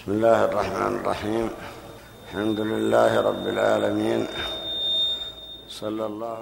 [0.00, 1.50] بسم الله الرحمن الرحيم.
[2.28, 4.26] الحمد لله رب العالمين.
[5.68, 6.38] صلى الله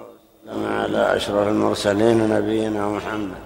[0.47, 3.37] وسلم على أشرف المرسلين نبينا محمد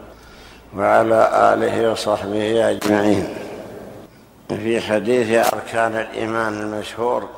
[0.77, 3.35] وعلى آله وصحبه أجمعين.
[4.49, 7.29] في حديث أركان الإيمان المشهور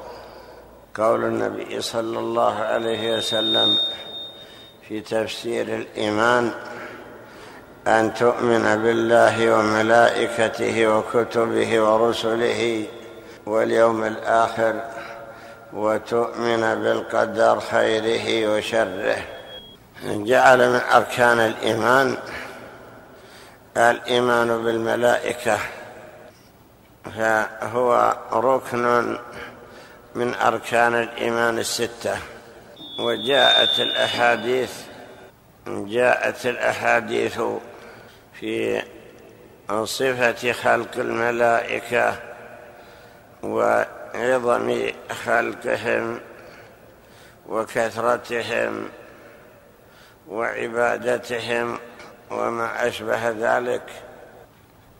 [0.95, 3.77] قول النبي صلى الله عليه وسلم
[4.87, 6.51] في تفسير الإيمان
[7.87, 12.85] أن تؤمن بالله وملائكته وكتبه ورسله
[13.45, 14.81] واليوم الآخر
[15.73, 19.17] وتؤمن بالقدر خيره وشره.
[20.03, 22.17] جعل من أركان الإيمان
[23.77, 25.57] الإيمان بالملائكة
[27.17, 29.17] فهو ركن
[30.15, 32.17] من أركان الإيمان الستة.
[32.99, 34.71] وجاءت الأحاديث
[35.67, 37.41] جاءت الأحاديث
[38.39, 38.81] في
[39.83, 42.15] صفة خلق الملائكة
[43.43, 44.91] وعظم
[45.25, 46.19] خلقهم
[47.47, 48.89] وكثرتهم
[50.27, 51.77] وعبادتهم
[52.31, 53.83] وما أشبه ذلك.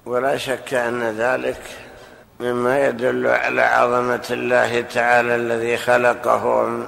[0.06, 1.62] ولا شك أن ذلك
[2.40, 6.88] مما يدل على عظمة الله تعالى الذي خلقهم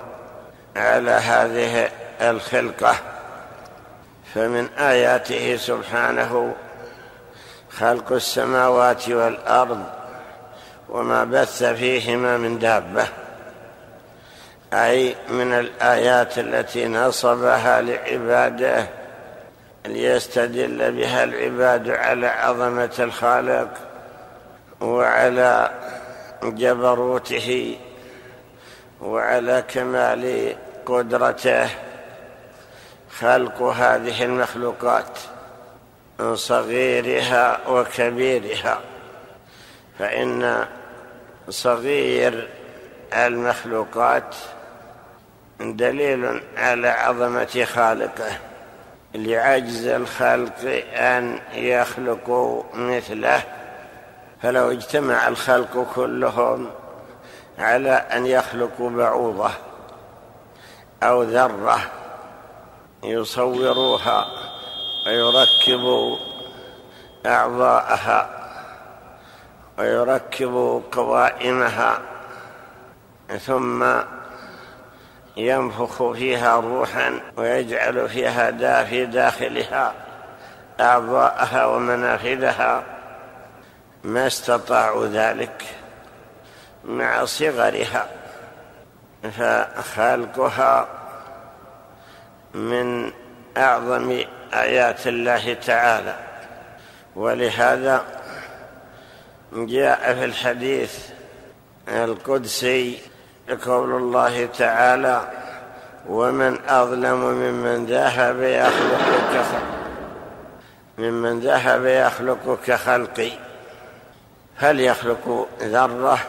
[0.76, 1.89] على هذه
[2.22, 3.17] الخلقة.
[4.38, 6.55] فمن آياته سبحانه
[7.69, 9.83] خلق السماوات والأرض
[10.89, 13.08] وما بث فيهما من دابة
[14.73, 18.88] أي من الآيات التي نصبها لعباده
[19.85, 23.69] ليستدل بها العباد على عظمة الخالق
[24.81, 25.71] وعلى
[26.43, 27.77] جبروته
[29.02, 31.86] وعلى كمال قدرته.
[33.20, 35.20] خلق هذه المخلوقات
[36.20, 38.80] من صغيرها وكبيرها
[40.00, 40.66] فإن
[41.50, 42.50] صغير
[43.14, 44.36] المخلوقات
[45.60, 48.38] دليل على عظمة خالقه
[49.16, 53.44] لعجز الخلق أن يخلقوا مثله.
[54.44, 56.70] فلو اجتمع الخلق كلهم
[57.60, 59.52] على أن يخلقوا بعوضة
[61.04, 61.80] أو ذرة
[63.03, 64.27] يصوروها
[65.08, 66.17] ويركبوا
[67.25, 68.30] أعضاءها
[69.80, 71.99] ويركبوا قوائمها
[73.45, 73.85] ثم
[75.37, 79.93] ينفخ فيها روحا ويجعل فيها دا في داخلها
[80.79, 82.83] أعضاءها ومنافذها.
[84.03, 85.65] ما استطاعوا ذلك
[86.85, 88.08] مع صغرها
[89.23, 90.87] فخلقها
[92.53, 93.11] من
[93.58, 94.21] أعظم
[94.53, 96.15] آيات الله تعالى.
[97.15, 98.05] ولهذا
[99.53, 100.99] جاء في الحديث
[101.87, 102.99] القدسي
[103.65, 105.21] قول الله تعالى
[106.09, 109.45] ومن أظلم ممن ذهب يخلق
[110.97, 113.31] ممن ذهب يخلق كخلقي
[114.58, 116.19] هل يخلق ذرة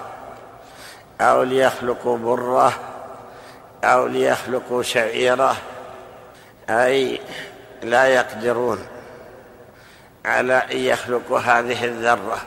[1.20, 2.72] أو ليخلق برة
[3.84, 5.56] أو ليخلق شعيرة؟
[6.70, 7.20] أي
[7.82, 8.86] لا يقدرون
[10.24, 12.38] على أن يخلقوا هذه الذرة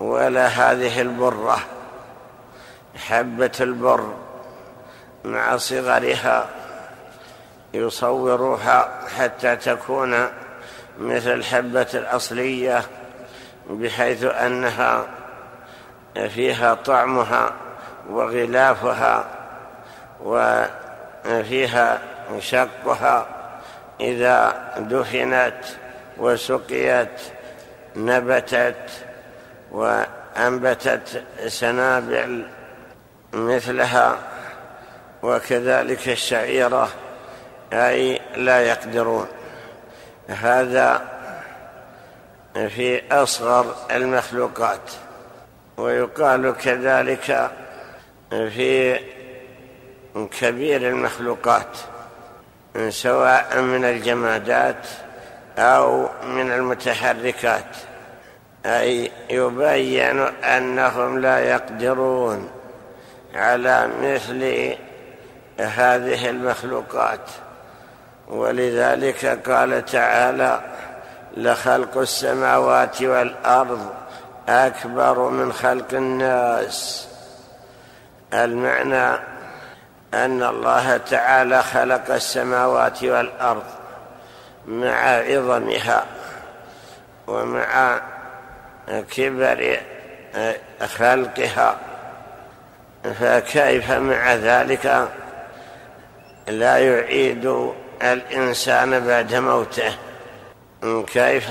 [0.00, 1.58] ولا هذه البرة.
[2.96, 4.14] حبة البر
[5.24, 6.48] مع صغرها
[7.74, 10.28] يصوروها حتى تكون
[10.98, 12.82] مثل الحبة الأصلية
[13.70, 15.06] بحيث أنها
[16.14, 17.52] فيها طعمها
[18.10, 19.24] وغلافها
[20.22, 21.98] وفيها
[22.38, 23.26] شقها
[24.00, 25.64] إذا دفنت
[26.18, 27.20] وسقيت
[27.96, 28.90] نبتت
[29.72, 32.46] وأنبتت سنابل
[33.32, 34.16] مثلها
[35.22, 36.88] وكذلك الشعيرة
[37.72, 39.26] أي لا يقدرون.
[40.28, 41.02] هذا
[42.54, 44.90] في أصغر المخلوقات.
[45.76, 47.50] ويقال كذلك
[48.30, 49.00] في
[50.40, 51.78] كبير المخلوقات.
[52.88, 54.86] سواء من الجمادات
[55.58, 57.64] أو من المتحركات
[58.66, 62.50] أي يبين أنهم لا يقدرون
[63.34, 64.74] على مثل
[65.60, 67.30] هذه المخلوقات.
[68.28, 70.60] ولذلك قال تعالى
[71.36, 73.92] لخلق السماوات والأرض
[74.48, 77.08] أكبر من خلق الناس.
[78.32, 79.33] المعنى
[80.14, 83.64] أن الله تعالى خلق السماوات والأرض
[84.66, 86.04] مع عظمها
[87.26, 88.00] ومع
[89.16, 89.80] كبر
[90.86, 91.76] خلقها.
[93.20, 95.08] فكيف مع ذلك
[96.48, 97.72] لا يعيد
[98.02, 99.94] الإنسان بعد موته؟
[101.06, 101.44] كيف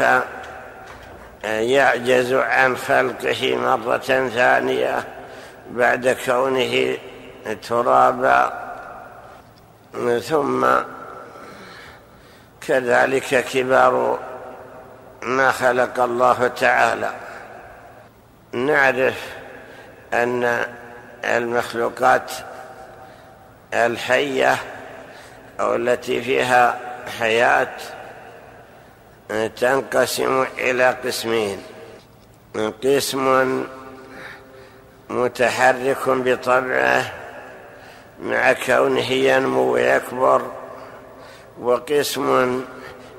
[1.43, 5.03] يعجز عن خلقه مرة ثانية
[5.71, 6.97] بعد كونه
[7.61, 8.63] ترابا
[10.19, 10.67] ثم
[12.67, 14.19] كذلك كبار
[15.21, 17.13] ما خلق الله تعالى.
[18.51, 19.27] نعرف
[20.13, 20.65] أن
[21.25, 22.31] المخلوقات
[23.73, 24.55] الحية
[25.59, 26.79] أو التي فيها
[27.19, 27.75] حياة
[29.55, 31.63] تنقسم إلى قسمين.
[32.83, 33.65] قسم
[35.09, 37.22] متحرك بطبعه
[38.19, 40.41] مع كونه ينمو ويكبر
[41.61, 42.61] وقسم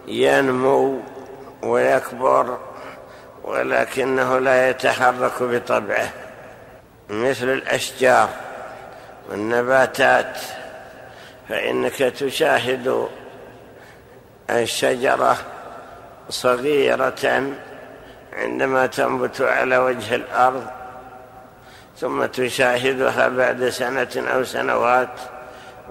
[0.07, 1.01] ينمو
[1.63, 2.59] ويكبر
[3.45, 6.13] ولكنه لا يتحرك بطبعه.
[7.11, 8.29] مثل الأشجار
[9.31, 10.39] والنباتات
[11.49, 13.09] فإنك تشاهد
[14.51, 15.37] الشجرة
[16.29, 17.53] صغيرة
[18.33, 20.67] عندما تنبت على وجه الأرض
[21.99, 25.21] ثم تشاهدها بعد سنة أو سنوات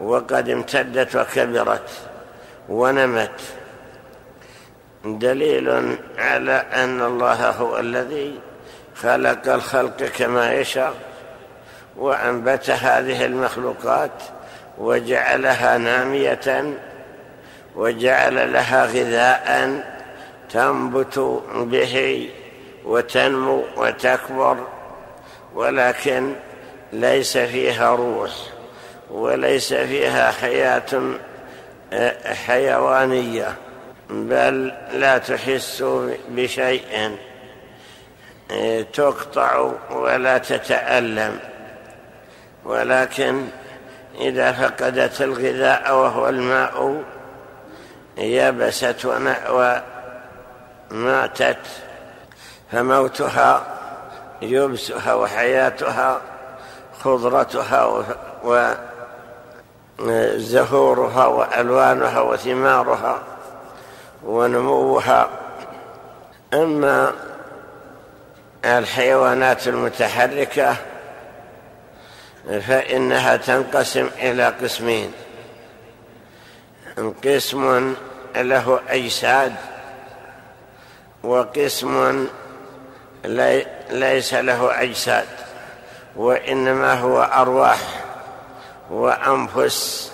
[0.02, 1.90] وقد امتدت وكبرت
[2.70, 3.42] ونمت.
[5.06, 8.40] دليل على أن الله هو الذي
[8.96, 10.94] خلق الخلق كما يشاء
[11.98, 14.24] وأنبت هذه المخلوقات
[14.78, 16.74] وجعلها نامية
[17.76, 19.84] وجعل لها غذاء
[20.50, 22.30] تنبت به
[22.86, 24.68] وتنمو وتكبر.
[25.54, 26.34] ولكن
[26.94, 28.32] ليس فيها روح
[29.12, 31.18] وليس فيها حياة
[32.46, 33.56] حيوانية
[34.10, 35.84] بل لا تحس
[36.30, 37.18] بشيء
[38.94, 41.40] تقطع ولا تتألم.
[42.66, 43.48] ولكن
[44.20, 47.04] إذا فقدت الغذاء وهو الماء
[48.18, 49.06] يبست
[50.92, 51.58] وماتت
[52.72, 53.73] فموتها
[54.44, 56.22] يبسها وحياتها
[57.04, 58.06] خضرتها
[60.00, 63.24] وزهورها وألوانها وثمارها
[64.24, 65.30] ونموها.
[66.54, 67.14] أما
[68.66, 70.76] الحيوانات المتحركة
[72.68, 75.12] فإنها تنقسم إلى قسمين.
[77.26, 77.96] قسم
[78.36, 79.56] له أجساد
[81.24, 82.28] وقسم
[83.90, 85.28] ليس له أجساد
[86.16, 87.80] وإنما هو أرواح
[88.92, 90.12] وأنفس.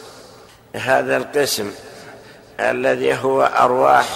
[0.75, 1.71] هذا القسم
[2.59, 4.07] الذي هو أرواح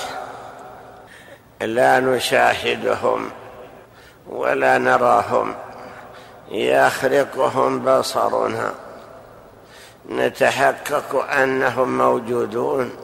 [1.62, 3.32] لا نشاهدهم
[4.30, 5.56] ولا نراهم
[6.52, 8.74] يخرقهم بصرنا.
[10.10, 12.96] نتحقق أنهم موجودون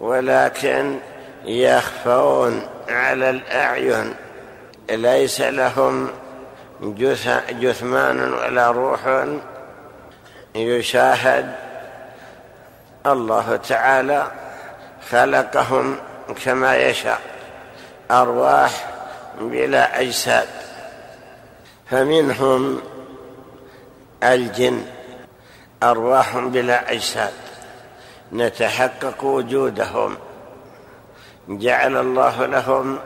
[0.00, 0.98] ولكن
[1.44, 4.14] يخفون على الأعين.
[4.90, 6.10] ليس لهم
[7.50, 9.26] جثمان ولا روح
[10.54, 11.54] يشاهد.
[13.06, 14.32] الله تعالى
[15.10, 15.96] خلقهم
[16.44, 17.20] كما يشاء
[18.10, 18.90] أرواح
[19.40, 20.48] بلا أجساد.
[21.90, 22.80] فمنهم
[24.22, 24.82] الجن
[25.82, 27.32] أرواح بلا أجساد.
[28.32, 30.16] نتحقق وجودهم.
[31.48, 32.98] جعل الله لهم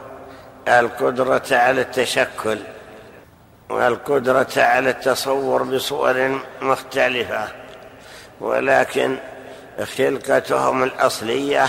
[0.68, 2.58] القدرة على التشكل
[3.70, 7.48] والقدرة على التصور بصور مختلفة
[8.40, 9.16] ولكن
[9.96, 11.66] خلقتهم الأصلية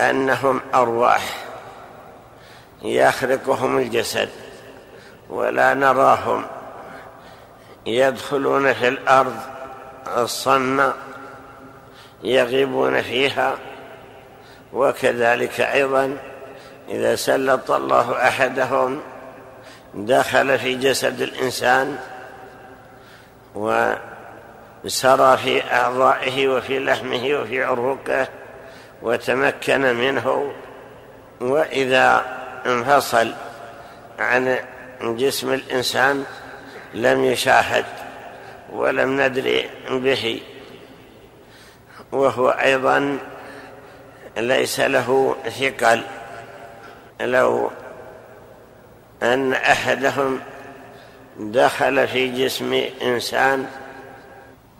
[0.00, 1.22] أنهم أرواح
[2.82, 4.28] يخرقهم الجسد
[5.30, 6.46] ولا نراهم
[7.86, 9.36] يدخلون في الأرض
[10.16, 10.94] الصمة
[12.22, 13.58] يغيبون فيها
[14.72, 16.16] وكذلك أيضا
[16.88, 19.00] إذا سلط الله أحدهم
[19.94, 21.98] دخل في جسد الإنسان
[23.54, 28.28] وسرى في أعضائه وفي لحمه وفي عروقه
[29.02, 30.52] وتمكن منه
[31.40, 32.24] وإذا
[32.66, 33.34] انفصل
[34.18, 34.58] عن
[35.02, 36.24] جسم الإنسان
[36.94, 37.84] لم يشاهد
[38.72, 40.40] ولم ندري به.
[42.12, 43.18] وهو أيضا
[44.36, 46.02] ليس له ثقل.
[47.20, 47.70] لو
[49.22, 50.40] أن أحدهم
[51.38, 53.66] دخل في جسم إنسان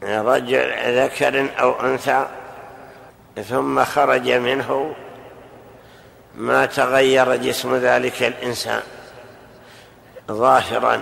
[0.03, 2.27] رجل ذكر أو أنثى
[3.49, 4.95] ثم خرج منه
[6.35, 8.83] ما تغير جسم ذلك الإنسان.
[10.31, 11.01] ظاهرا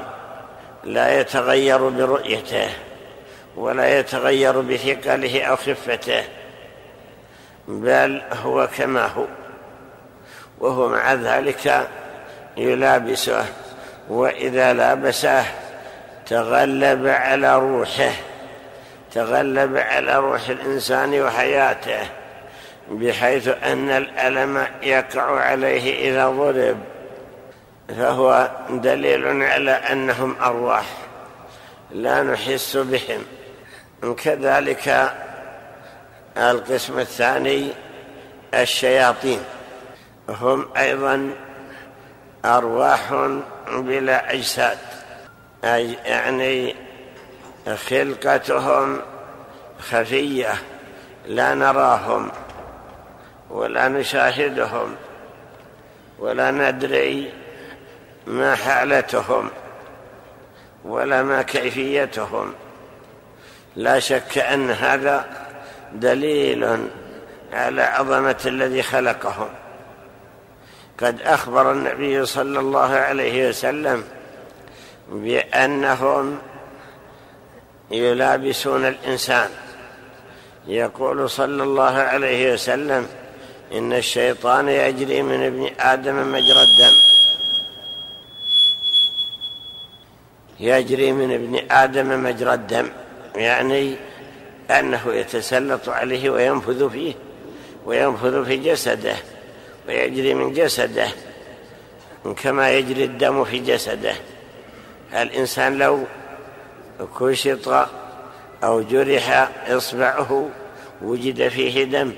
[0.85, 2.69] لا يتغير برؤيته
[3.57, 6.25] ولا يتغير بثقله أو خفته
[7.69, 9.27] بل هو كما هو.
[10.61, 11.89] وهو مع ذلك
[12.57, 13.45] يلابسه
[14.09, 15.45] وإذا لابسه
[16.27, 18.13] تغلب على روحه
[19.13, 22.07] تغلب على روح الإنسان وحياته
[22.91, 26.79] بحيث أن الألم يقع عليه إذا ضرب
[27.89, 30.85] فهو دليل على أنهم أرواح
[31.91, 33.25] لا نحس بهم.
[34.25, 35.13] كذلك
[36.37, 37.69] القسم الثاني
[38.55, 39.41] الشياطين.
[40.29, 41.31] هم أيضا
[42.45, 43.31] أرواح
[43.69, 44.79] بلا أجساد.
[46.05, 46.75] يعني
[47.89, 49.01] خلقتهم
[49.81, 50.55] خفية
[51.27, 52.31] لا نراهم
[53.51, 54.95] ولا نشاهدهم
[56.19, 57.33] ولا ندري
[58.27, 59.51] ما حالتهم
[60.85, 62.53] ولا ما كيفيتهم.
[63.77, 65.25] لا شك أن هذا
[65.93, 66.89] دليل
[67.53, 69.49] على عظمة الذي خلقهم.
[71.01, 74.05] قد أخبر النبي صلى الله عليه وسلم
[75.13, 76.39] بأنهم
[77.91, 79.51] يلابسون الإنسان.
[80.67, 83.09] يقول صلى الله عليه وسلم
[83.73, 86.95] إن الشيطان يجري من ابن آدم مجرى الدم.
[90.61, 92.89] يجري من ابن آدم مجرى الدم
[93.35, 93.97] يعني
[94.71, 97.15] أنه يتسلط عليه وينفذ فيه
[97.87, 99.17] وينفذ في جسده.
[99.89, 101.09] ويجري من جسده
[102.43, 104.15] كما يجري الدم في جسده.
[105.15, 106.05] الإنسان لو
[107.21, 107.89] كشط
[108.65, 110.49] أو جرح إصبعه
[111.03, 112.13] وجد فيه دم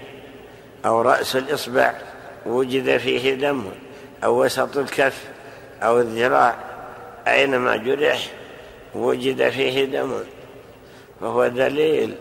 [0.87, 1.95] أو رأس الإصبع
[2.47, 3.71] وجد فيه دم
[4.25, 5.25] أو وسط الكف
[5.83, 6.57] أو الذراع
[7.27, 8.27] أينما جرح
[8.95, 10.21] وجد فيه دم.
[11.21, 12.15] وهو دليل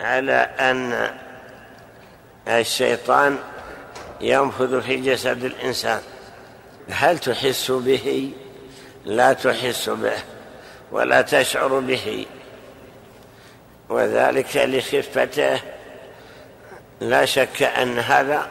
[0.00, 1.10] على أن
[2.48, 3.38] الشيطان
[4.20, 6.00] ينفذ في جسد الإنسان.
[6.90, 8.32] هل تحس به؟
[9.04, 10.18] لا تحس به
[10.92, 12.26] ولا تشعر به.
[13.88, 15.60] وذلك لخفته.
[17.00, 18.46] لا شك أن هذا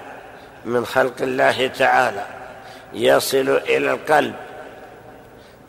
[0.65, 2.25] من خلق الله تعالى
[2.93, 4.35] يصل إلى القلب.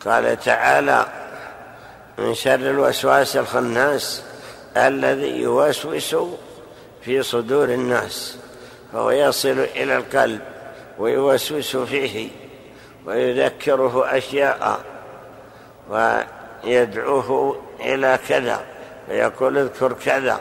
[0.05, 1.05] قال تعالى
[2.17, 4.23] من شر الوسواس الخناس
[4.77, 6.15] الذي يوسوس
[7.01, 8.37] في صدور الناس.
[8.93, 10.41] فهو يصل إلى القلب
[10.99, 12.29] ويوسوس فيه
[13.05, 14.79] ويذكره أشياء
[15.89, 18.61] ويدعوه إلى كذا
[19.09, 20.39] ويقول اذكر كذا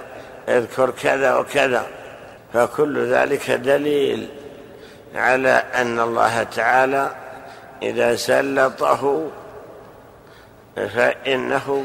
[0.48, 1.86] اذكر كذا وكذا.
[2.54, 4.28] فكل ذلك دليل
[5.14, 7.10] على أن الله تعالى
[7.82, 9.30] إذا سلطه
[10.76, 11.84] فإنه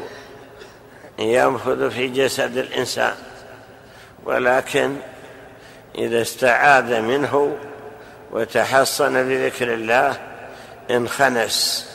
[1.18, 3.14] ينفذ في جسد الإنسان.
[4.24, 4.96] ولكن
[5.96, 7.56] إذا استعاذ منه
[8.32, 10.16] وتحصن بذكر الله
[10.90, 11.86] انخنس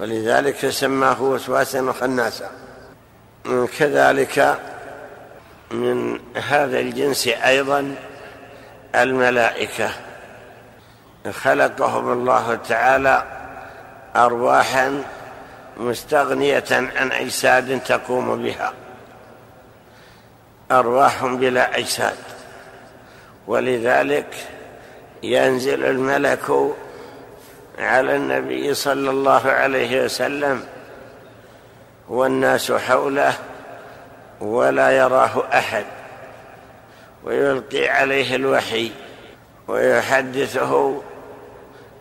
[0.00, 2.50] ولذلك سماه وسواسا خناسا
[3.78, 4.58] كذلك
[5.70, 7.94] من هذا الجنس أيضا
[8.94, 9.90] الملائكة.
[11.30, 13.24] خلقهم الله تعالى
[14.16, 15.02] ارواحا
[15.76, 18.72] مستغنية عن أجساد تقوم بها.
[20.70, 22.16] ارواح بلا أجساد.
[23.46, 24.34] ولذلك
[25.22, 26.74] ينزل الملك
[27.78, 30.64] على النبي صلى الله عليه وسلم
[32.08, 33.34] والناس حوله
[34.40, 35.84] ولا يراه أحد
[37.24, 38.90] ويلقي عليه الوحي
[39.68, 41.02] ويحدثه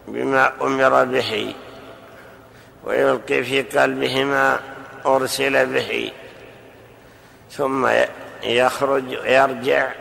[0.07, 1.55] بما أمر به
[2.83, 4.59] ويلقي في قلبه ما
[5.05, 6.11] أرسل به
[7.51, 7.89] ثم
[8.43, 9.91] يخرج يرجع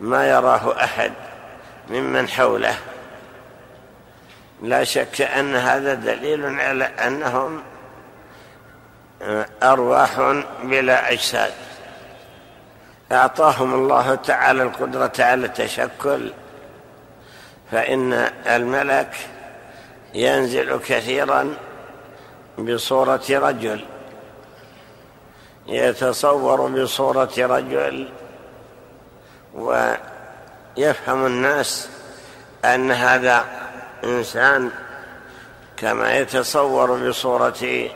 [0.00, 1.12] ما يراه أحد
[1.88, 2.74] ممن حوله.
[4.62, 7.62] لا شك أن هذا دليل على أنهم
[9.62, 11.52] أرواح بلا أجساد.
[13.12, 16.32] أعطاهم الله تعالى القدرة على التشكل
[17.70, 18.12] فإن
[18.46, 19.16] الملك
[20.14, 21.54] ينزل كثيرا
[22.58, 23.84] بصورة رجل
[25.66, 28.08] يتصور بصورة رجل
[29.54, 31.88] ويفهم الناس
[32.64, 33.44] أن هذا
[34.04, 34.70] إنسان
[35.76, 37.88] كما يتصور بصورة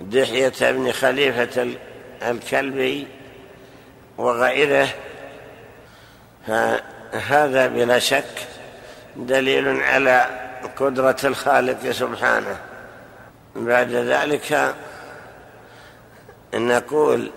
[0.00, 1.76] دحية بن خليفة
[2.22, 3.06] الكلبي
[4.18, 4.88] وغيره
[6.46, 8.46] فهذا بلا شك
[9.16, 10.26] دليل على
[10.76, 12.56] قدرة الخالق سبحانه.
[13.56, 14.74] بعد ذلك
[16.54, 17.30] نقول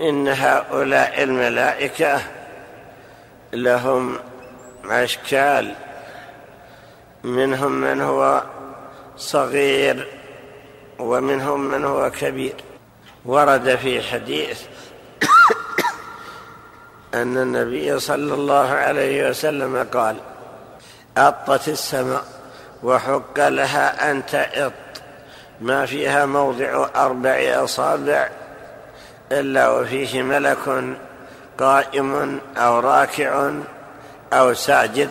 [0.00, 2.20] إن هؤلاء الملائكة
[3.52, 4.18] لهم
[4.84, 5.74] أشكال
[7.24, 8.42] منهم من هو
[9.16, 10.08] صغير
[10.98, 12.54] ومنهم من هو كبير.
[13.24, 14.62] ورد في حديث
[17.14, 20.16] أن النبي صلى الله عليه وسلم قال
[21.16, 22.24] أطت السماء
[22.82, 24.72] وحق لها أن تئط.
[25.60, 28.30] ما فيها موضع أربع أصابع
[29.32, 30.84] إلا وفيه ملك
[31.58, 33.50] قائم أو راكع
[34.32, 35.10] أو ساجد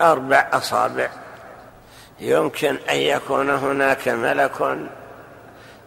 [0.00, 1.08] أربع أصابع.
[2.20, 4.78] يمكن أن يكون هناك ملك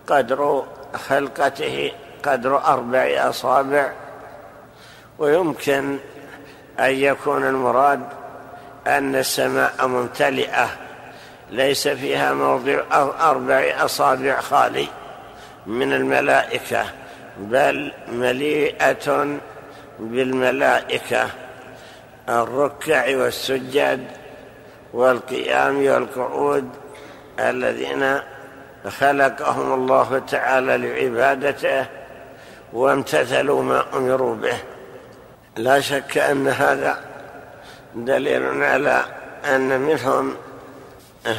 [0.07, 0.65] قدر
[1.07, 1.91] خلقته
[2.23, 3.91] قدر أربع أصابع
[5.19, 5.97] ويمكن
[6.79, 8.01] أن يكون المراد
[8.87, 10.69] أن السماء ممتلئة
[11.49, 12.81] ليس فيها موضع
[13.21, 14.87] أربع أصابع خالي
[15.65, 17.02] من الملائكة.
[17.37, 19.37] بل مليئة
[19.99, 21.29] بالملائكة
[22.29, 24.07] الركع والسجد
[24.93, 26.69] والقيام والقعود
[27.39, 28.19] الذين
[28.87, 31.85] خلقهم الله تعالى لعبادته
[32.73, 34.57] وامتثلوا ما أمروا به.
[35.57, 36.99] لا شك أن هذا
[37.95, 39.05] دليل على
[39.45, 40.35] أن منهم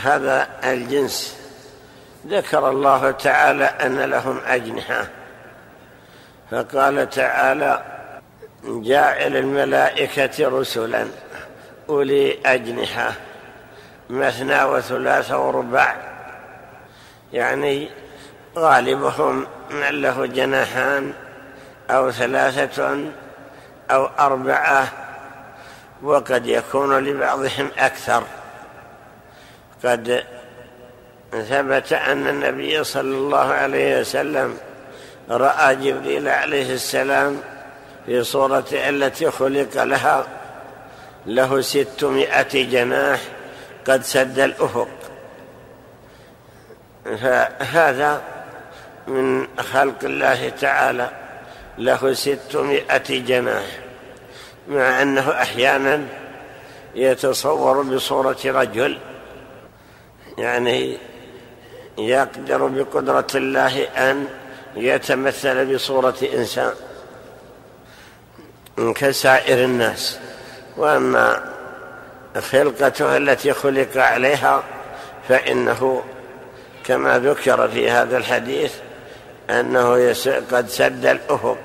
[0.02, 1.38] هذا الجنس.
[2.26, 5.06] ذكر الله تعالى أن لهم أجنحة.
[6.50, 7.82] فقال تعالى
[8.64, 11.06] جاعل الملائكة رسلا
[11.88, 13.12] أولي أجنحة
[14.10, 15.96] مثنى وثلاث ورباع.
[17.32, 17.90] يعني
[18.56, 21.12] غالبهم من له جناحان
[21.90, 22.98] أو ثلاثة
[23.90, 24.88] أو أربعة
[26.02, 28.22] وقد يكون لبعضهم أكثر.
[29.84, 30.24] قد
[31.30, 34.58] ثبت أن النبي صلى الله عليه وسلم
[35.30, 37.40] رأى جبريل عليه السلام
[38.06, 40.26] في صورته التي خلق لها
[41.26, 43.20] له ستمائة جناح
[43.86, 44.88] قد سد الأفق.
[47.04, 48.22] فهذا
[49.06, 51.10] من خلق الله تعالى
[51.78, 53.64] له ستمائة جناح
[54.68, 56.02] مع أنه أحيانا
[56.94, 58.98] يتصور بصورة رجل
[60.38, 60.98] يعني
[61.98, 64.26] يقدر بقدرة الله أن
[64.76, 66.74] يتمثل بصورة إنسان
[68.94, 70.18] كسائر الناس.
[70.76, 71.54] وأما
[72.50, 74.62] خلقته التي خلق عليها
[75.28, 76.02] فإنه
[76.84, 78.74] كما ذكر في هذا الحديث
[79.50, 80.14] أنه
[80.52, 81.58] قد سد الأفق.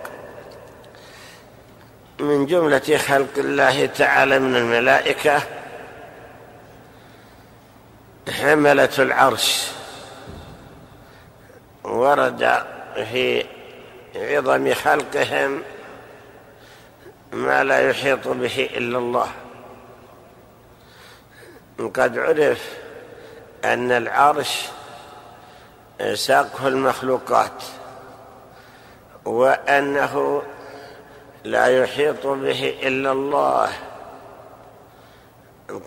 [2.20, 5.42] من جملة خلق الله تعالى من الملائكة
[8.42, 9.68] حملة العرش.
[11.84, 12.64] ورد
[13.04, 13.46] في
[14.16, 15.62] عظم خلقهم
[17.32, 19.28] ما لا يحيط به إلا الله.
[21.80, 22.78] قد عرف
[23.66, 24.66] أن العرش
[26.14, 27.64] سقف المخلوقات
[29.26, 30.44] وأنه
[31.44, 33.70] لا يحيط به إلا الله.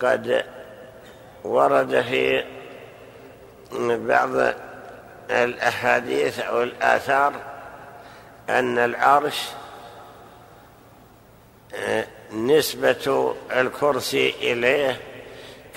[0.02, 0.44] قد
[1.44, 2.44] ورد في
[3.80, 4.54] بعض
[5.32, 7.32] الأحاديث أو الآثار
[8.48, 9.48] أن العرش
[12.32, 15.00] نسبة الكرسي إليه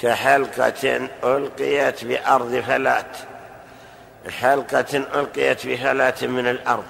[0.02, 3.18] كحلقة ألقيت بأرض فلات
[4.30, 6.86] حلقة ألقيت بفلات من الأرض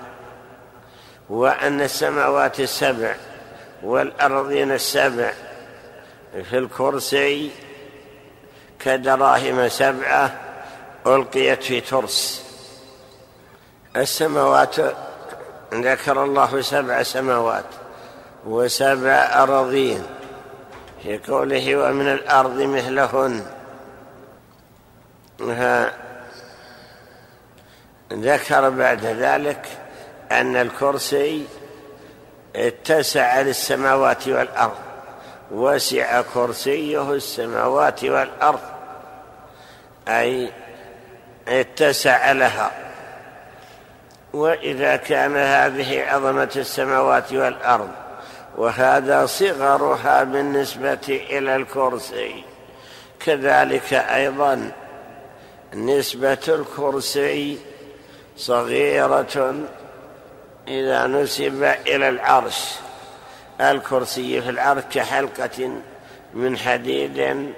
[1.30, 3.16] وأن السماوات السبع
[3.84, 5.32] والأرضين السبع
[6.50, 7.52] في الكرسي
[8.80, 10.40] كدراهم سبعة
[11.08, 12.45] ألقيت في ترس.
[13.96, 14.76] السماوات
[15.74, 17.66] ذكر الله سبع سماوات
[18.46, 20.04] وسبع أراضين
[21.04, 23.46] في قوله ومن الأرض مثلهن.
[28.14, 29.68] ذكر بعد ذلك
[30.32, 31.46] أن الكرسي
[32.56, 34.78] اتسع للسماوات والأرض
[35.52, 38.60] وسع كرسيه السماوات والأرض
[40.08, 40.52] أي
[41.48, 42.85] اتسع لها.
[44.36, 47.90] وإذا كان هذه عظمة السماوات والأرض
[48.58, 52.44] وهذا صغرها بالنسبة إلى الكرسي.
[53.20, 54.72] كذلك أيضا
[55.74, 57.58] نسبة الكرسي
[58.38, 59.56] صغيرة
[60.68, 62.72] إذا نسب إلى العرش.
[63.62, 65.72] الكرسي في العرش كحلقة
[66.34, 67.54] من حديد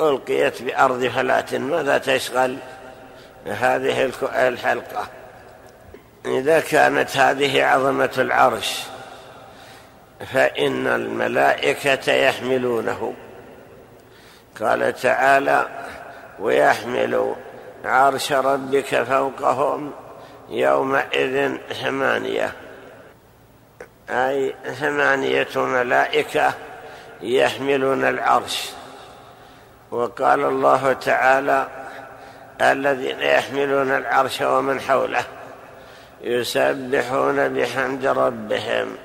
[0.00, 2.56] ألقيت بأرض فلاة ماذا تشغل؟
[3.46, 4.12] هذه
[4.48, 5.21] الحلقة.
[6.26, 8.82] إذا كانت هذه عظمة العرش
[10.32, 13.14] فإن الملائكة يحملونه.
[14.60, 15.66] قال تعالى
[16.40, 17.34] ويحمل
[17.84, 19.92] عرش ربك فوقهم
[20.48, 22.52] يومئذ ثمانية.
[24.10, 26.54] أي ثمانية ملائكة
[27.22, 28.70] يحملون العرش.
[29.90, 31.68] وقال الله تعالى
[32.60, 35.24] الذين يحملون العرش ومن حوله.
[36.22, 38.96] يسبحون بحمد ربهم.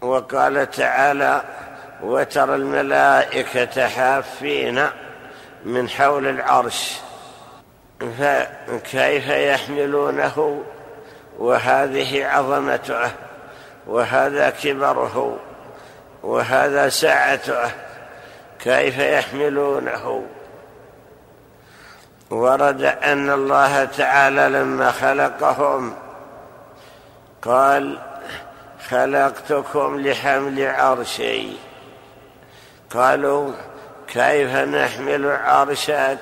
[0.00, 1.42] وقال تعالى
[2.02, 4.86] وترى الملائكة حافين
[5.64, 6.96] من حول العرش
[8.18, 10.64] فكيف يحملونه؟
[11.38, 13.10] وهذه عظمته
[13.86, 15.38] وهذا كبره
[16.22, 17.70] وهذا سعته
[18.60, 20.24] كيف يحملونه؟
[22.30, 25.94] ورد أن الله تعالى لما خلقهم
[27.42, 27.98] قال
[28.88, 31.46] خلقتكم لحمل عرشي
[32.90, 33.52] قالوا
[34.08, 36.18] كيف نحمل عرشك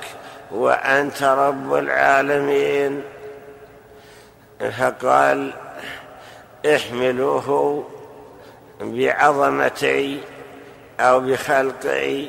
[0.51, 3.03] وأنت رب العالمين؟
[4.79, 5.53] فقال
[6.75, 7.85] احملوه
[8.81, 10.21] بعظمتي
[11.01, 12.27] أو بخلقي.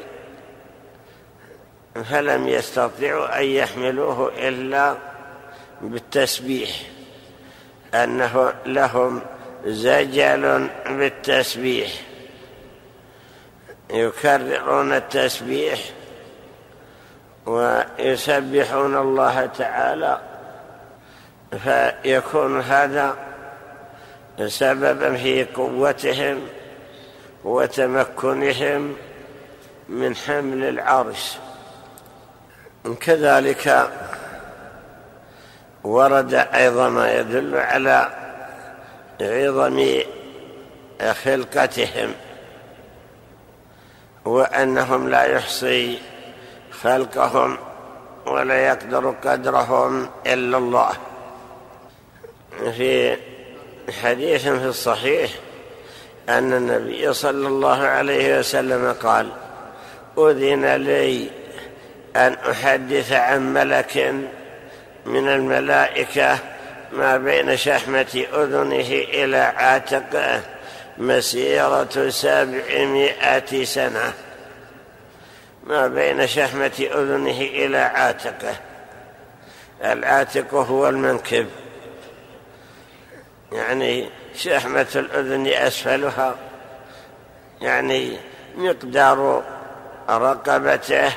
[2.09, 4.95] فلم يستطيعوا أن يحملوه إلا
[5.81, 6.69] بالتسبيح.
[7.93, 9.21] أنه لهم
[9.65, 11.91] زجل بالتسبيح.
[13.89, 15.79] يكررون التسبيح
[17.45, 20.21] ويسبحون الله تعالى
[21.63, 23.15] فيكون هذا
[24.47, 26.47] سببا في قوتهم
[27.43, 28.95] وتمكنهم
[29.89, 31.37] من حمل العرش.
[33.01, 33.91] كذلك
[35.83, 38.09] ورد أيضا ما يدل على
[39.21, 40.01] عظم
[41.23, 42.13] خلقتهم
[44.25, 45.99] وأنهم لا يحصي
[46.71, 47.57] خلقهم
[48.25, 50.91] ولا يقدر قدرهم إلا الله.
[52.59, 53.17] في
[54.03, 55.31] حديث في الصحيح
[56.29, 59.29] أن النبي صلى الله عليه وسلم قال
[60.17, 61.29] أذن لي
[62.15, 64.15] أن أحدث عن ملك
[65.05, 66.39] من الملائكة
[66.91, 70.41] ما بين شحمة أذنه إلى عاتقه
[70.97, 74.13] مسيرة سبعمائة سنة.
[75.63, 78.55] ما بين شحمة أذنه إلى عاتقه
[79.83, 81.47] العاتق هو المنكب.
[83.51, 86.35] يعني شحمة الأذن أسفلها.
[87.61, 88.17] يعني
[88.55, 89.43] مقدار
[90.09, 91.11] رقبته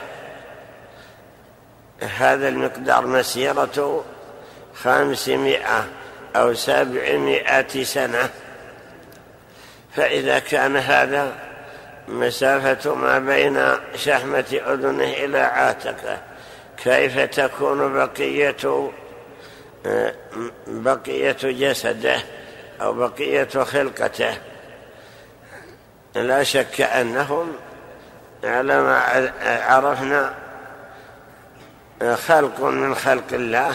[2.03, 4.05] هذا المقدار مسيرة
[4.75, 5.85] خمسمائة
[6.37, 8.31] أو سبعمائة سنة.
[9.97, 11.33] فإذا كان هذا
[12.09, 13.63] مسافة ما بين
[13.97, 16.19] شحمة أذنه إلى عاتقه
[16.85, 18.91] كيف تكون بقية
[20.67, 22.21] بقية جسده
[22.81, 24.35] أو بقية خلقته؟
[26.15, 27.53] لا شك أنهم
[28.45, 29.03] على ما
[29.43, 30.35] عرفنا
[32.03, 33.75] خلق من خلق الله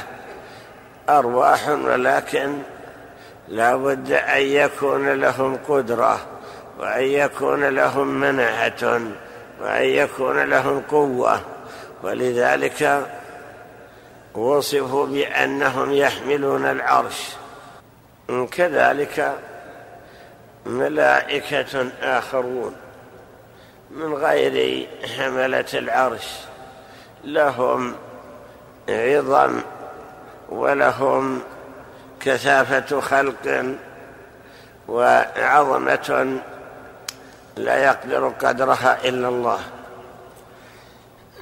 [1.09, 2.57] أرواح ولكن
[3.47, 6.19] لا بد أن يكون لهم قدرة
[6.79, 9.01] وأن يكون لهم منعة
[9.61, 11.41] وأن يكون لهم قوة.
[12.03, 13.07] ولذلك
[14.35, 17.29] وصفوا بأنهم يحملون العرش.
[18.51, 19.35] كذلك
[20.65, 22.75] ملائكة آخرون
[23.91, 24.87] من غير
[25.17, 26.27] حملة العرش
[27.23, 27.95] لهم
[28.89, 29.61] عظم
[30.49, 31.41] ولهم
[32.19, 33.75] كثافة خلق
[34.87, 36.39] وعظمة
[37.57, 39.59] لا يقدر قدرها إلا الله.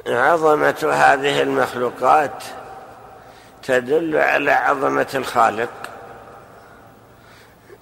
[0.07, 2.43] عظمة هذه المخلوقات
[3.63, 5.69] تدل على عظمة الخالق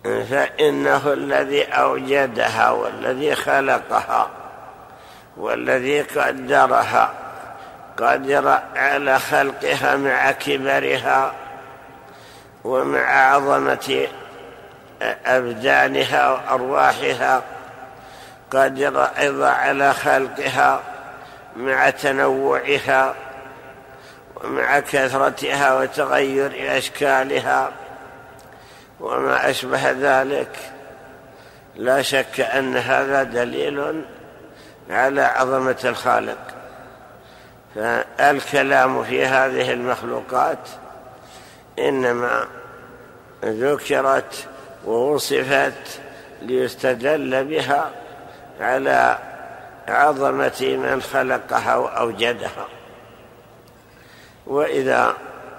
[0.04, 4.30] فإنه الذي أوجدها والذي خلقها
[5.38, 7.23] والذي قدرها
[7.98, 11.34] قدر على خلقها مع كبرها
[12.64, 14.08] ومع عظمة
[15.26, 17.42] أبدانها وأرواحها.
[18.52, 20.82] قدر أيضا على خلقها
[21.56, 23.16] مع تنوعها
[24.36, 27.72] ومع كثرتها وتغير أشكالها.
[29.00, 30.60] وما أشبه ذلك
[31.76, 34.04] لا شك أن هذا دليل
[34.90, 36.53] على عظمة الخالق.
[37.76, 40.70] فالكلام في هذه المخلوقات
[41.80, 42.48] إنما
[43.44, 44.48] ذكرت
[44.86, 46.00] ووصفت
[46.42, 47.92] ليستدل بها
[48.60, 49.18] على
[49.88, 52.68] عظمة من خلقها وأوجدها.
[54.48, 55.16] وإذا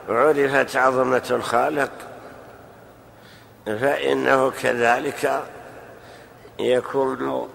[0.09, 1.90] عرفت عظمة الخالق
[3.66, 5.42] فإنه كذلك
[6.59, 7.48] يكون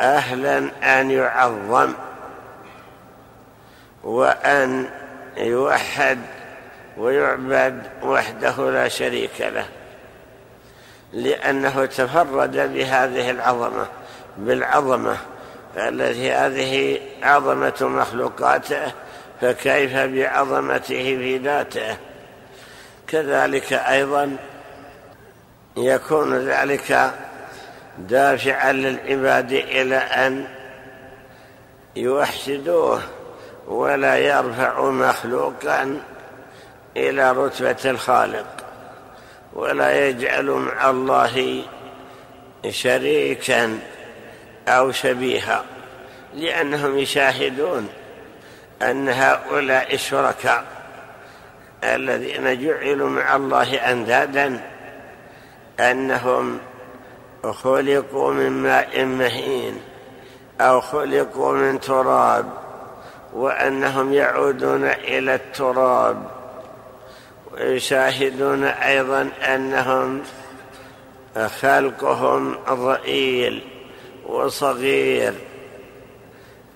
[0.00, 0.58] أهلا
[1.00, 1.92] أن يعظم
[4.04, 4.88] وأن
[5.36, 6.18] يوحد
[6.96, 9.66] ويعبد وحده لا شريك له
[11.12, 13.86] لأنه تفرد بهذه العظمة
[14.38, 15.16] بالعظمة
[15.76, 18.92] التي هذه عظمة مخلوقاته
[19.40, 21.96] فكيف بعظمته في ذاته؟
[23.08, 24.36] كذلك أيضا
[25.76, 27.10] يكون ذلك
[27.98, 30.44] دافعا للعباد إلى أن
[31.96, 33.02] يوحدوه.
[33.66, 36.00] ولا يرفع مخلوقا
[36.96, 38.46] إلى رتبة الخالق
[39.52, 41.62] ولا يجعل مع الله
[42.70, 43.78] شريكا
[44.68, 45.64] أو شبيها
[46.34, 47.88] لأنهم يشاهدون
[48.82, 50.64] أن هؤلاء الشركاء
[51.84, 54.60] الذين جعلوا مع الله أندادا
[55.80, 56.58] أنهم
[57.44, 59.80] خلقوا من ماء مهين
[60.60, 62.63] أو خلقوا من تراب
[63.34, 66.22] وأنهم يعودون إلى التراب
[67.52, 70.22] ويشاهدون أيضا أنهم
[71.60, 73.62] خلقهم ضئيل
[74.26, 75.34] وصغير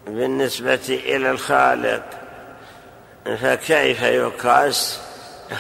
[0.07, 2.03] بالنسبة إلى الخالق.
[3.43, 5.01] فكيف يقاس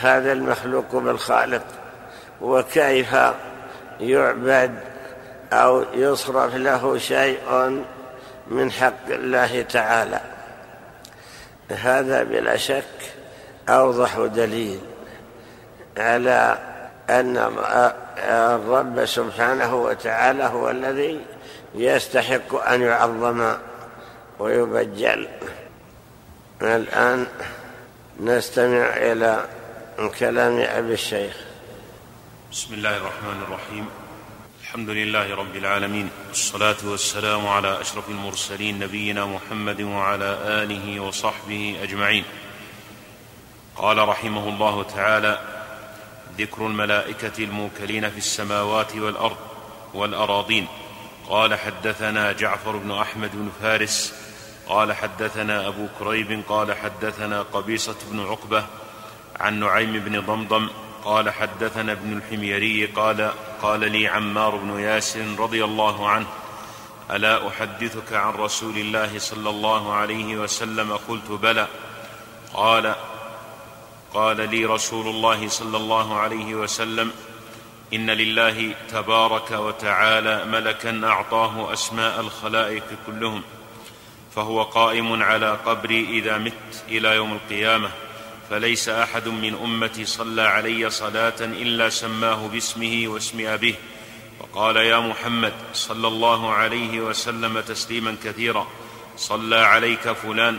[0.02, 1.64] هذا المخلوق بالخالق؟
[2.40, 3.16] وكيف
[4.00, 4.80] يعبد
[5.52, 7.82] أو يصرف له شيء
[8.46, 10.37] من حق الله تعالى؟
[11.70, 12.84] هذا بلا شك
[13.68, 14.80] أوضح دليل
[15.96, 16.58] على
[17.10, 17.36] أن
[18.18, 21.20] الرب سبحانه وتعالى هو الذي
[21.74, 23.54] يستحق أن يعظم
[24.38, 25.28] ويبجل.
[26.62, 27.26] الآن
[28.20, 29.44] نستمع إلى
[30.18, 31.36] كلام أبي الشيخ.
[32.52, 33.88] بسم الله الرحمن الرحيم.
[34.68, 42.24] الحمد لله رب العالمين والصلاة والسلام على أشرف المرسلين نبينا محمد وعلى آله وصحبه أجمعين.
[43.76, 45.40] قال رحمه الله تعالى
[46.38, 49.36] ذكر الملائكة الموكلين في السماوات والأرض
[49.94, 50.66] والأراضين.
[51.28, 54.14] قال حدثنا جعفر بن أحمد بن فارس.
[54.66, 56.42] قال حدثنا أبو كريب.
[56.48, 58.64] قال حدثنا قبيصة بن عقبة
[59.40, 60.68] عن نعيم بن ضمضم.
[61.04, 62.86] قال حدثنا ابن الحميري.
[62.86, 66.26] قال قال لي عمار بن ياسر رضي الله عنه
[67.10, 71.66] ألا أحدثك عن رسول الله صلى الله عليه وسلم؟ قلت بلى.
[72.54, 72.94] قال
[74.14, 77.12] قال لي رسول الله صلى الله عليه وسلم
[77.94, 83.42] إن لله تبارك وتعالى ملكا أعطاه أسماء الخلائق كلهم
[84.34, 87.90] فهو قائم على قبري إذا مت إلى يوم القيامة.
[88.50, 93.74] فليس أحد من أمتي صلى علي صلاة إلا سماه باسمه واسم ابيه
[94.40, 98.66] وقال يا محمد صلى الله عليه وسلم تسليما كثيرا
[99.16, 100.58] صلى عليك فلان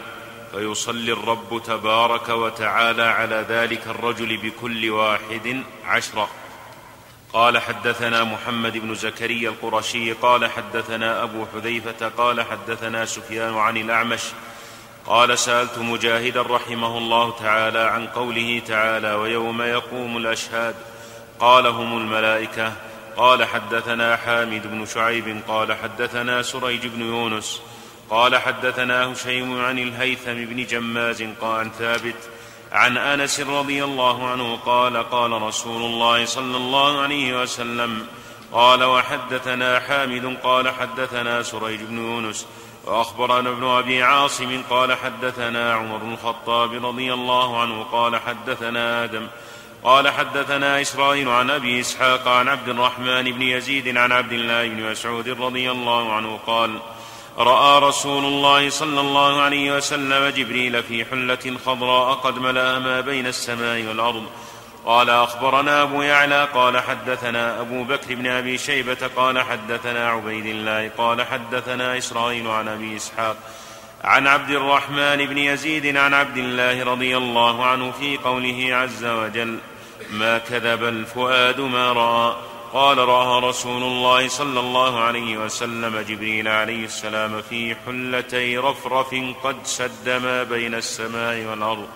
[0.52, 6.30] فيصلي الرب تبارك وتعالى على ذلك الرجل بكل واحد عشرا
[7.34, 14.21] قال حدثنا محمد بن زكريا القرشي قال حدثنا أبو حذيفة قال حدثنا سفيان عن الأعمش
[15.10, 20.76] قال سألت مجاهدا رحمه الله تعالى عن قوله تعالى ويوم يقوم الأشهاد.
[21.39, 22.74] قال هم الملائكة.
[23.17, 25.41] قال حدثنا حامد بن شعيب.
[25.48, 27.62] قال حدثنا سريج بن يونس.
[28.10, 32.30] قال حدثنا هشيم عن الهيثم بن جماز قال عن ثابت.
[32.72, 38.08] عن أنس رضي الله عنه قال قال رسول الله صلى الله عليه وسلم.
[38.52, 42.45] قال وحدثنا حامد قال حدثنا سريج بن يونس.
[42.86, 49.28] وأخبرنا ابن أبي عاصم قال حدثنا عمر بن الخطاب رضي الله عنه قال حدثنا آدم
[49.84, 54.92] قال حدثنا إسرائيل عن أبي إسحاق عن عبد الرحمن بن يزيد عن عبد الله بن
[54.92, 56.80] مسعود رضي الله عنه قال
[57.38, 63.28] رأى رسول الله صلى الله عليه وسلم جبريل في حلة خضراء قد ملأ ما بين
[63.28, 64.24] السماء والأرض
[64.89, 70.91] قال أخبرنا أبو يعلى قال حدثنا أبو بكر بن أبي شيبة قال حدثنا عبيد الله
[70.97, 73.36] قال حدثنا إسرائيل عن أبي إسحاق
[74.04, 79.58] عن عبد الرحمن بن يزيد عن عبد الله رضي الله عنه في قوله عز وجل
[80.12, 82.36] ما كذب الفؤاد ما رأى.
[82.73, 89.56] قال رأى رسول الله صلى الله عليه وسلم جبريل عليه السلام في حلتي رفرف قد
[89.63, 91.88] سد ما بين السماء والأرض.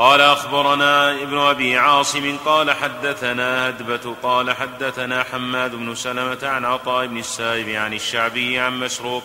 [0.00, 7.06] قال أخبرنا ابن أبي عاصم قال حدثنا هدبه قال حدثنا حماد بن سلمة عن عطاء
[7.06, 9.22] بن السائب عن الشعبي عن مسروق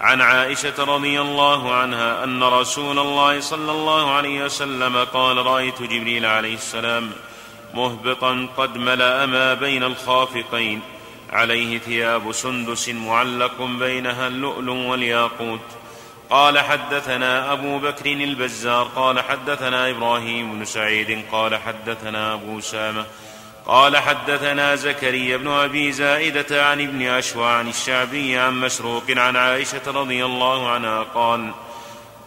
[0.00, 6.26] عن عائشة رضي الله عنها أن رسول الله صلى الله عليه وسلم قال رأيت جبريل
[6.26, 7.10] عليه السلام
[7.74, 10.80] مهبطا قد ملأ ما بين الخافقين
[11.32, 15.81] عليه ثياب سندس معلق بينها اللؤلؤ والياقوت
[16.32, 23.06] قال حدثنا أبو بكر البزار قال حدثنا إبراهيم بن سعيد قال حدثنا أبو سامة
[23.66, 29.80] قال حدثنا زكريا بن أبي زائدة عن ابن اشوى عن الشعبي عن مسروق عن عائشة
[29.86, 31.52] رضي الله عنها قال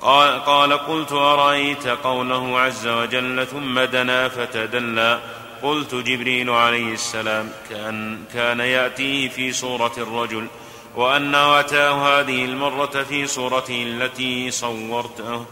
[0.02, 5.20] قال, قال قلت أرأيت قوله عز وجل ثم دنا فتدلى؟
[5.63, 10.48] قلت جبريل عليه السلام كأن, كان يأتيه في صورة الرجل
[10.95, 15.45] وانه أتاه هذه المرة في صورته التي صورته.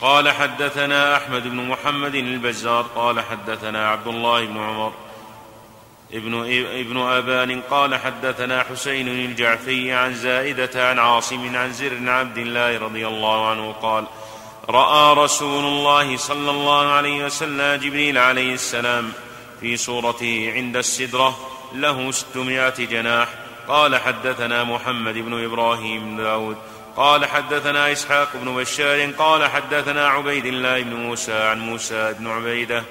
[0.00, 4.92] قال حدثنا أحمد بن محمد البزار قال حدثنا عبد الله بن عمر
[6.12, 6.34] ابن,
[6.80, 13.06] ابن أبان قال حدثنا حسين الجعفي عن زائدة عن عاصم عن زر عبد الله رضي
[13.06, 14.04] الله عنه قال
[14.68, 19.12] رأى رسول الله صلى الله عليه وسلم جبريل عليه السلام
[19.60, 21.38] في صورته عند السدرة
[21.74, 23.28] له ستمائة جناح
[23.68, 26.56] قال حدثنا محمد بن إبراهيم بن داود
[26.96, 32.82] قال حدثنا إسحاق بن بشار قال حدثنا عبيد الله بن موسى عن موسى بن عبيدة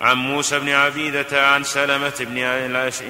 [0.00, 2.38] عن موسى بن عبيدة عن سلمة بن,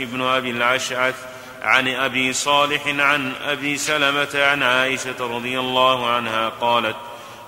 [0.03, 1.15] ابن أبي الأشعث
[1.63, 6.97] عن أبي صالح عن أبي سلمة عن عائشة رضي الله عنها قالت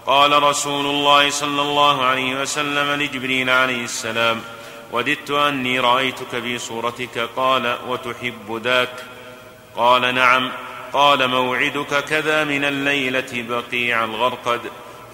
[0.06, 4.40] قال رسول الله صلى الله عليه وسلم لجبريل عليه السلام
[4.92, 9.04] وددت أني رأيتك في صورتك قال وتحب ذاك.
[9.76, 10.50] قال نعم.
[10.92, 14.60] قال موعدك كذا من الليلة بقيع الغرقد.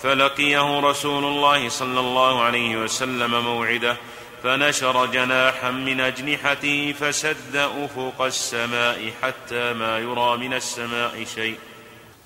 [0.02, 3.96] فلقيه رسول الله صلى الله عليه وسلم موعده
[4.42, 11.56] فنشر جناحا من أجنحته فسد افق السماء حتى ما يرى من السماء شيء.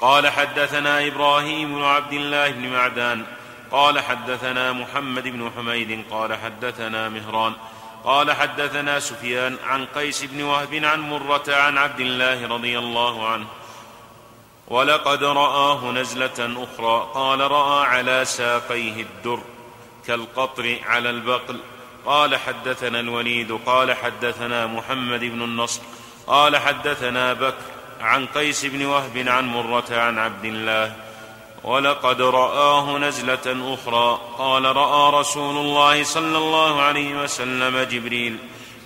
[0.00, 3.24] قال حدثنا إبراهيم بن عبد الله بن معدان.
[3.70, 6.04] قال حدثنا محمد بن حميد.
[6.10, 7.52] قال حدثنا مهران.
[8.04, 13.46] قال حدثنا سفيان عن قيس بن وهب عن مرة عن عبد الله رضي الله عنه.
[14.68, 17.10] ولقد رآه نزلة أخرى.
[17.14, 19.40] قال رأى على ساقيه الدر
[20.06, 21.60] كالقطر على البقل.
[22.06, 25.82] قال حدثنا الوليد قال حدثنا محمد بن النصر
[26.26, 27.64] قال حدثنا بكر
[28.00, 31.03] عن قيس بن وهب عن مرة عن عبد الله.
[31.64, 34.20] ولقد رآه نزلة أخرى.
[34.38, 38.38] قال رأى رسول الله صلى الله عليه وسلم جبريل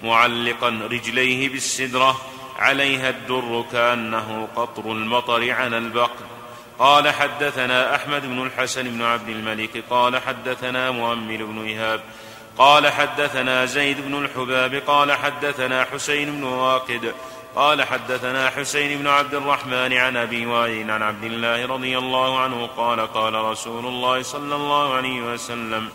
[0.03, 2.21] معلقا رجليه بالسدرة
[2.59, 6.25] عليها الدر كأنه قطر المطر على البقر.
[6.79, 9.85] قال حدثنا أحمد بن الحسن بن عبد الملك.
[9.91, 12.01] قال حدثنا مؤمل بن إيهاب.
[12.59, 14.83] قال حدثنا زيد بن الحباب.
[14.87, 17.15] قال حدثنا حسين بن واقد.
[17.55, 22.67] قال حدثنا حسين بن عبد الرحمن عن أبي وائل عن عبد الله رضي الله عنه
[22.77, 25.89] قال قال رسول الله صلى الله عليه وسلم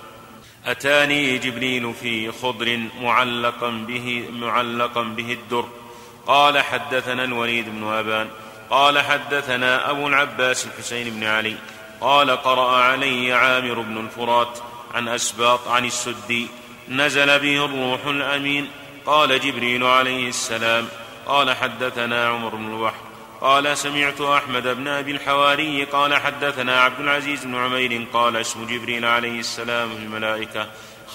[0.66, 5.66] أتاني جبريل في خضر معلقا به معلقا به الدر.
[6.28, 8.30] قال حدثنا الوليد بن أبان.
[8.70, 11.56] قال حدثنا أبو العباس الحسين بن علي.
[12.02, 14.60] قال قرأ علي عامر بن الفرات
[14.94, 16.48] عن أسباط عن السدي.
[16.90, 18.70] نزل به الروح الأمين.
[19.06, 20.88] قال جبريل عليه السلام
[21.28, 23.02] قال حدثنا عمر بن الوحد
[23.42, 29.06] قال سمعت أحمد بن أبي الحواري قال حدثنا عبد العزيز بن عمير قال اسم جبريل
[29.06, 30.68] عليه السلام في الملائكة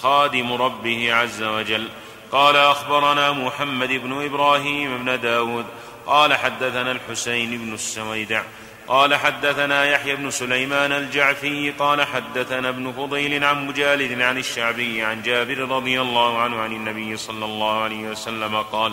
[0.02, 1.88] خادم ربه عز وجل.
[2.32, 5.66] قال أخبرنا محمد بن إبراهيم بن داود.
[6.06, 8.42] قال حدثنا الحسين بن السويدع.
[8.88, 11.70] قال حدثنا يحيى بن سليمان الجعفي.
[11.78, 17.16] قال حدثنا ابن فضيل عن مجالد عن الشعبي عن جابر رضي الله عنه عن النبي
[17.16, 18.92] صلى الله عليه وسلم قال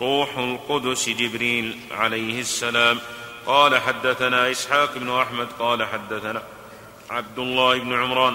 [0.00, 2.98] روح القدس جبريل عليه السلام.
[3.46, 6.42] قال حدثنا إسحاق بن أحمد قال حدثنا
[7.10, 8.34] عبد الله بن عمران.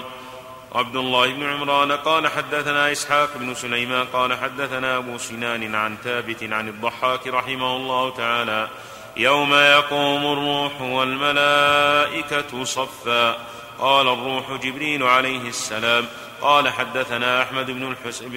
[0.74, 6.42] عبد الله بن عمران قال حدثنا إسحاق بن سليمان قال حدثنا أبو سنان عن ثابت
[6.42, 8.68] عن الضحاك رحمه الله تعالى.
[9.16, 13.38] يوم يقوم الروح والملائكة صفا.
[13.78, 16.06] قال الروح جبريل عليه السلام.
[16.40, 17.94] قال حدثنا أحمد بن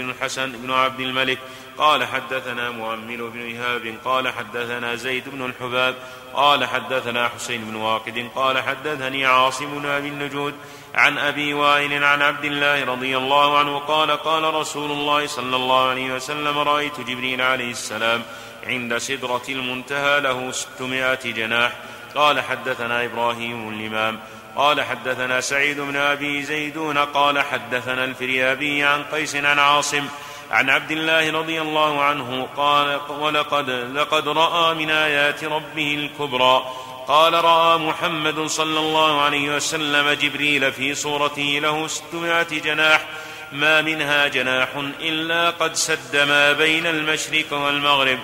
[0.09, 1.39] الحسن بن عبد الملك.
[1.77, 5.95] قال حدثنا مؤمل بن إيهاب قال حدثنا زيد بن الحباب
[6.33, 10.53] قال حدثنا حسين بن واقد قال حدثني عاصم بن أبي النجود
[10.95, 15.89] عن أبي وائل عن عبد الله رضي الله عنه قال قال رسول الله صلى الله
[15.89, 18.23] عليه وسلم رأيت جبريل عليه السلام
[18.67, 21.71] عند سدرة المنتهى له ستمائة جناح.
[22.15, 24.19] قال حدثنا إبراهيم الإمام
[24.55, 30.07] قال حدثنا سعيد بن أبي زيدون قال حدثنا الفريابي عن قيس عن عاصم
[30.51, 36.71] عن عبد الله رضي الله عنه قال ولقد لقد رأى من آيات ربه الكبرى.
[37.07, 43.05] قال رأى محمد صلى الله عليه وسلم جبريل في صورته له ستمائة جناح.
[43.51, 44.69] ما منها جناح
[44.99, 48.19] إلا قد سد ما بين المشرق والمغرب.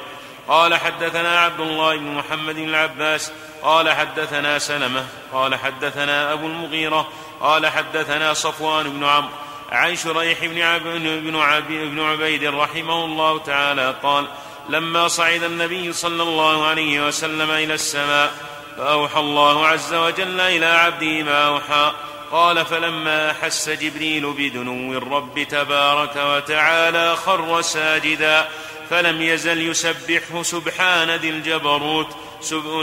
[0.47, 3.32] قال حدثنا عبد الله بن محمد العباس.
[3.63, 5.05] قال حدثنا سلمة.
[5.34, 7.07] قال حدثنا أبو المغيرة.
[7.41, 9.30] قال حدثنا صفوان بن عمرو.
[9.74, 14.28] عن شريح بن, بن, عب بن عبيد رحمه الله تعالى قال
[14.69, 18.32] لما صعد النبي صلى الله عليه وسلم إلى السماء
[18.78, 21.91] فأوحى الله عز وجل إلى عبده ما أوحى.
[22.32, 28.49] قال فلما أحس جبريل بدنو الرب تبارك وتعالى خر ساجدا
[28.89, 32.07] فلم يزل يسبحه سبحان ذي الجبروت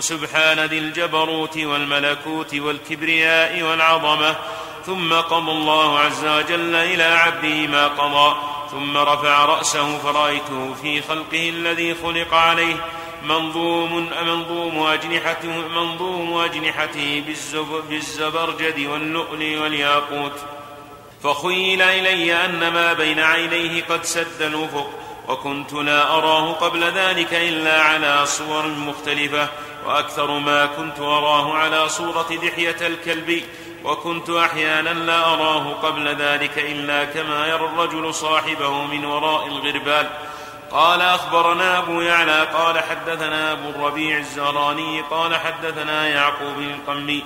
[0.01, 4.36] سبحان ذي الجبروت والملكوت والكبرياء والعظمة.
[4.87, 8.37] ثم قضى الله عز وجل إلى عبده ما قضى
[8.70, 12.76] ثم رفع رأسه فرأيته في خلقه الذي خلق عليه
[13.22, 17.22] منظوم منظوم أجنحته منظوم أجنحته
[17.89, 20.41] بالزبرجد واللؤل والياقوت.
[21.22, 24.91] فخيل إلي أن ما بين عينيه قد سد الأفق
[25.28, 29.49] وكنت لا أراه قبل ذلك إلا على صور مختلفة
[29.87, 33.43] وأكثر ما كنت أراه على صورة دحية الكلب
[33.85, 40.11] وكنت أحيانا لا أراه قبل ذلك إلا كما يرى الرجل صاحبه من وراء الغربال.
[40.70, 47.24] قال أخبرنا أبو يعلى قال حدثنا أبو الربيع الزهراني قال حدثنا يعقوب القمي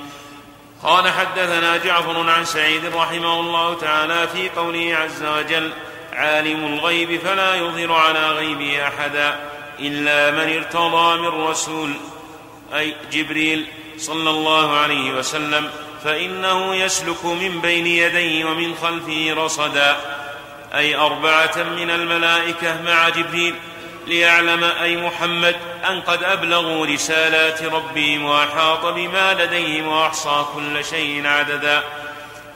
[0.83, 5.73] قال حدثنا جعفر عن سعيد رحمه الله تعالى في قوله عز وجل
[6.13, 9.41] عالم الغيب فلا يظهر على غيبه أحدا
[9.81, 11.91] إلا من ارتضى من رسول
[12.75, 13.67] أي جبريل
[13.99, 15.71] صلى الله عليه وسلم.
[16.05, 19.97] فإنه يسلك من بين يديه ومن خلفه رصدا
[20.75, 23.55] أي أربعة من الملائكة مع جبريل
[24.07, 25.57] ليعلم أي محمد
[25.89, 31.83] أن قد أبلغوا رسالات ربهم وأحاط بما لديهم وأحصى كل شيء عددا.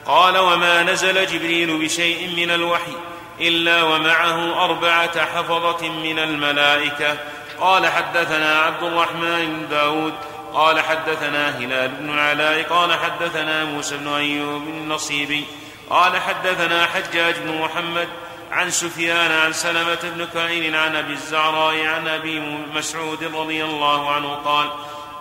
[0.07, 2.93] قال وما نزل جبريل بشيء من الوحي
[3.41, 7.17] إلا ومعه أربعة حفظة من الملائكة.
[7.61, 10.15] قال حدثنا عبد الرحمن بن داود
[10.55, 15.45] قال حدثنا هلال بن العلاء قال حدثنا موسى بن أيوب النصيبي
[15.91, 18.09] قال حدثنا حجاج بن محمد
[18.53, 22.41] عن سفيان عن سلمة بن كعين عن أبي الزعراء عن أبي
[22.75, 24.69] مسعود رضي الله عنه قال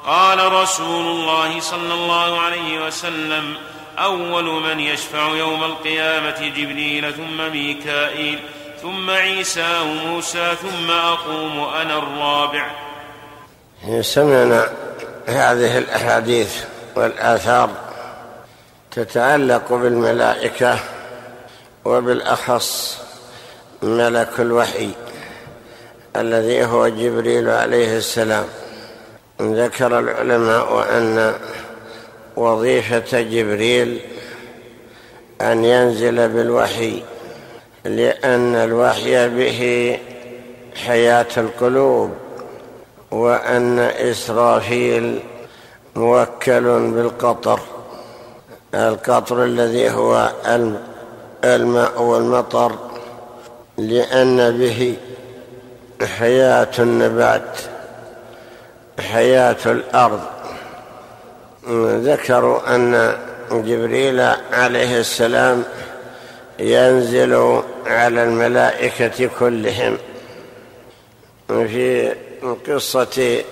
[0.05, 3.57] قال رسول الله صلى الله عليه وسلم
[3.97, 8.39] أول من يشفع يوم القيامة جبريل ثم ميكائيل
[8.81, 12.65] ثم عيسى وموسى ثم أقوم أنا الرابع.
[14.01, 14.86] سمعنا
[15.27, 16.55] هذه الأحاديث
[16.95, 17.69] والآثار
[18.91, 20.79] تتعلق بالملائكة
[21.85, 22.97] وبالأخص
[23.83, 24.89] ملك الوحي
[26.15, 28.45] الذي هو جبريل عليه السلام.
[29.41, 31.33] ذكر العلماء أن
[32.35, 33.99] وظيفة جبريل
[35.41, 37.03] أن ينزل بالوحي
[37.85, 39.99] لأن الوحي به
[40.85, 42.26] حياة القلوب.
[43.11, 45.19] وأن إسرافيل
[45.95, 47.59] موكل بالقطر
[48.73, 50.31] القطر الذي هو
[51.43, 52.71] الماء والمطر
[53.77, 54.97] لأن به
[56.19, 57.57] حياة النبات
[58.99, 60.21] حياة الأرض.
[62.03, 63.17] ذكروا أن
[63.51, 64.19] جبريل
[64.51, 65.63] عليه السلام
[66.59, 69.97] ينزل على الملائكة كلهم
[71.47, 72.13] في
[72.43, 73.43] قصة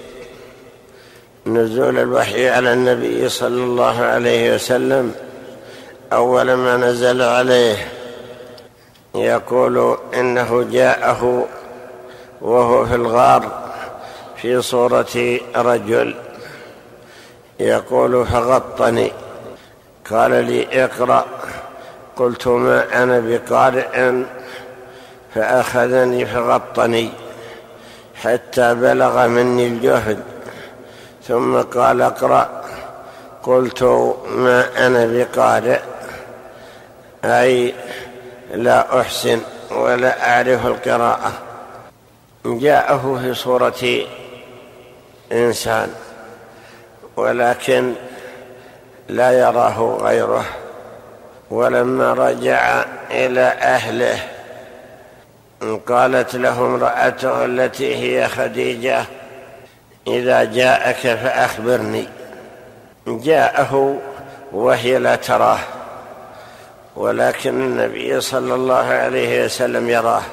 [1.46, 5.16] نزول الوحي على النبي صلى الله عليه وسلم
[6.14, 7.76] أول ما نزل عليه
[9.16, 11.48] يقول إنه جاءه
[12.42, 13.66] وهو في الغار
[14.36, 16.16] في صورة رجل
[17.60, 19.12] يقول فغطني
[20.12, 21.26] قال لي اقرأ
[22.16, 24.24] قلت ما أنا بقارئ
[25.36, 27.10] فأخذني فغطني.
[28.24, 30.20] حتى بلغ مني الجهد
[31.28, 32.66] ثم قال اقرأ.
[33.44, 33.84] قلت
[34.28, 35.80] ما أنا بقارئ
[37.26, 37.74] أي
[38.54, 39.42] لا أحسن
[39.72, 41.34] ولا أعرف القراءة.
[42.46, 44.06] جاءه في صورة
[45.32, 45.94] إنسان
[47.16, 47.94] ولكن
[49.10, 50.46] لا يراه غيره.
[51.52, 54.35] ولما رجع إلى أهله
[55.88, 59.06] قالت له امرأته التي هي خديجة
[60.08, 62.08] إذا جاءك فأخبرني.
[63.08, 63.98] جاءه
[64.52, 65.60] وهي لا تراه
[66.96, 70.24] ولكن النبي صلى الله عليه وسلم يراه.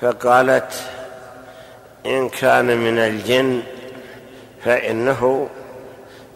[0.00, 0.72] فقالت
[2.06, 3.62] إن كان من الجن
[4.64, 5.48] فإنه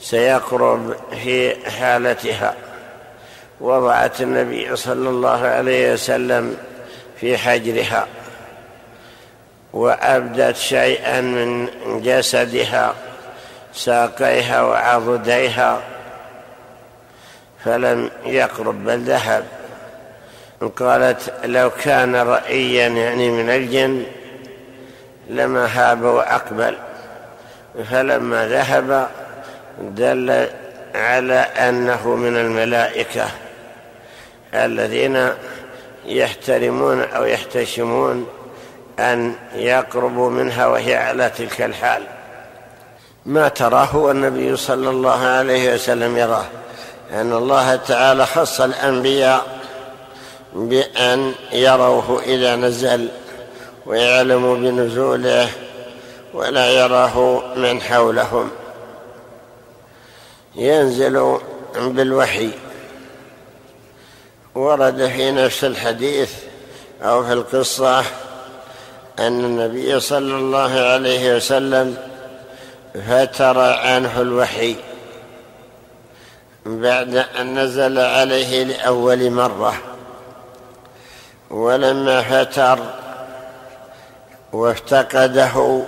[0.01, 2.55] سيقرب في حالتها.
[3.61, 6.57] وضعت النبي صلى الله عليه وسلم
[7.25, 8.07] في حجرها
[9.73, 11.69] وأبدت شيئا من
[12.03, 12.95] جسدها
[13.75, 15.81] ساقيها وعضديها
[17.65, 19.45] فلم يقرب بل ذهب.
[20.77, 24.05] قالت لو كان رأيا يعني من الجن
[25.31, 26.77] لما هاب وأقبل.
[27.91, 29.09] فلما ذهب
[29.81, 30.47] دل
[30.95, 33.27] على أنه من الملائكة
[34.55, 35.31] الذين
[36.07, 38.27] يحترمون أو يحتشمون
[38.99, 42.03] أن يقربوا منها وهي على تلك الحال.
[43.27, 46.45] ما تراه والنبي صلى الله عليه وسلم يراه.
[47.13, 49.61] أن الله تعالى خص الأنبياء
[50.55, 53.09] بأن يروه إذا نزل
[53.87, 55.49] ويعلموا بنزوله
[56.35, 58.51] ولا يراه من حولهم.
[60.55, 61.39] ينزل
[61.77, 62.51] بالوحي.
[64.55, 66.33] ورد في نفس الحديث
[67.03, 68.01] أو في القصة
[69.19, 71.97] أن النبي صلى الله عليه وسلم
[73.09, 74.77] فتر عنه الوحي
[76.67, 79.75] بعد أن نزل عليه لأول مرة
[81.51, 82.79] ولما فتر
[84.53, 85.83] وافتقده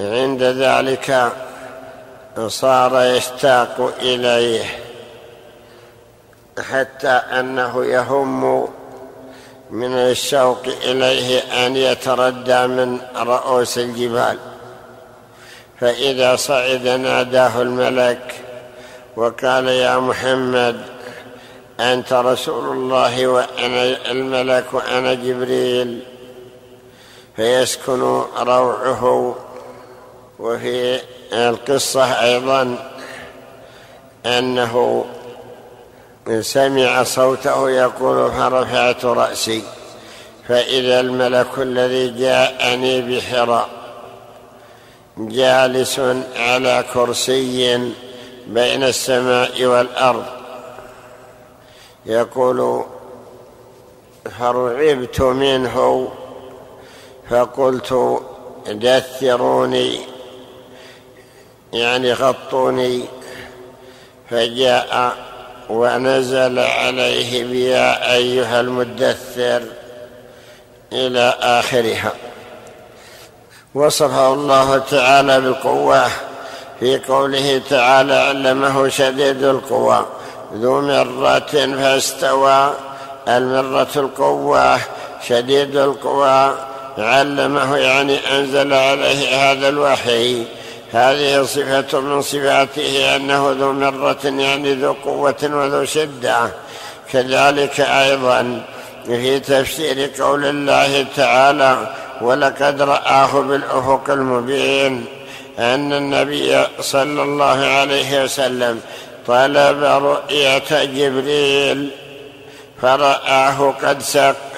[0.00, 1.32] عند ذلك
[2.46, 4.85] صار يشتاق إليه.
[6.60, 8.68] حتى أنه يهم
[9.70, 14.38] من الشوق إليه أن يتردى من رؤوس الجبال.
[15.80, 18.34] فإذا صعد ناداه الملك
[19.16, 20.80] وقال يا محمد
[21.80, 26.02] أنت رسول الله وأنا الملك وأنا جبريل.
[27.36, 29.36] فيسكن روعه
[30.38, 31.00] وفي
[31.32, 32.90] القصة أيضا
[34.26, 35.04] أنه
[36.40, 39.62] سمع صوته يقول فرفعت رأسي
[40.48, 43.68] فإذا الملك الذي جاءني بحراء
[45.18, 46.00] جالس
[46.36, 47.92] على كرسي
[48.46, 50.24] بين السماء والأرض
[52.06, 52.84] يقول
[54.38, 56.08] فرعبت منه
[57.30, 58.20] فقلت
[58.68, 60.00] دثروني
[61.72, 63.04] يعني غطوني
[64.30, 65.25] فجاء
[65.68, 69.62] ونزل عليه بيا أيها المدثر
[70.92, 72.12] إلى آخرها.
[73.74, 76.06] وصفه الله تعالى بالقوة
[76.80, 80.06] في قوله تعالى علمه شديد القوى
[80.54, 82.74] ذو مرة فاستوى
[83.28, 84.78] المرة القوة
[85.28, 86.54] شديد القوى
[86.98, 90.44] علمه يعني أنزل عليه هذا الوحي.
[90.92, 96.50] هذه صفة من صفاته أنه ذو مرة يعني ذو قوة وذو شدة.
[97.12, 98.62] كذلك أيضا
[99.06, 105.04] في تفسير قول الله تعالى ولقد رآه بالأفق المبين
[105.58, 108.80] أن النبي صلى الله عليه وسلم
[109.26, 111.90] طلب رؤية جبريل.
[112.82, 114.02] فرآه قد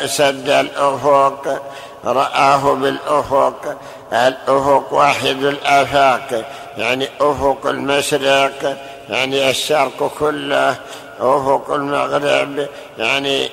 [0.07, 1.63] سد الأفق
[2.05, 3.79] رآه بالأفق
[4.13, 8.77] الأفق واحد الآفاق؟ يعني أفق المشرق
[9.09, 10.77] يعني الشرق كله
[11.21, 13.51] أفق المغرب يعني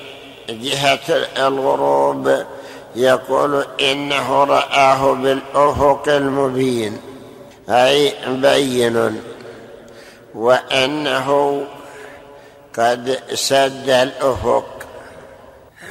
[0.48, 2.44] جهة الغروب.
[2.96, 7.00] يقول إنه رآه بالأفق المبين
[7.68, 9.20] أي بين
[10.34, 11.62] وأنه
[12.78, 14.64] قد سد الأفق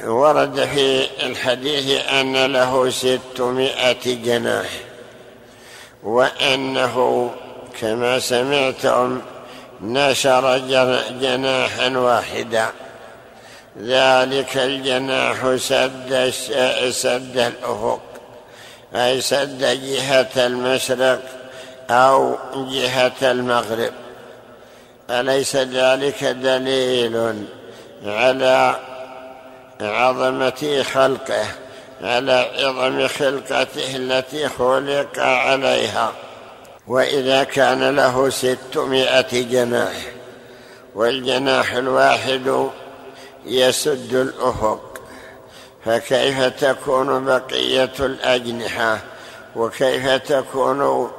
[0.04, 4.68] ورد في الحديث أن له ستمائة جناح
[6.02, 7.30] وأنه
[7.80, 9.20] كما سمعتم
[9.80, 10.58] نشر
[11.20, 12.66] جناحا واحدا
[13.80, 16.32] ذلك الجناح سد
[16.90, 18.00] سد الأفق
[18.94, 21.22] أي سد جهة المشرق
[21.90, 23.92] أو جهة المغرب.
[25.10, 27.44] أليس ذلك دليل
[28.06, 28.76] على
[29.80, 31.46] عظمة خلقه
[32.02, 36.12] على عظم خلقته التي خلق عليها.
[36.86, 39.94] وإذا كان له ستمائة جناح
[40.94, 42.70] والجناح الواحد
[43.46, 45.00] يسد الأفق
[45.84, 48.98] فكيف تكون بقية الأجنحة؟
[49.56, 51.10] وكيف تكون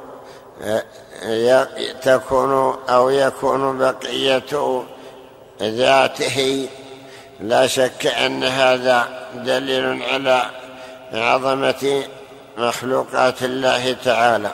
[2.02, 4.82] تكون أو يكون بقية
[5.62, 6.68] ذاته
[7.40, 10.50] لا شك أن هذا دليل على
[11.12, 12.02] عظمة
[12.58, 14.50] مخلوقات الله تعالى.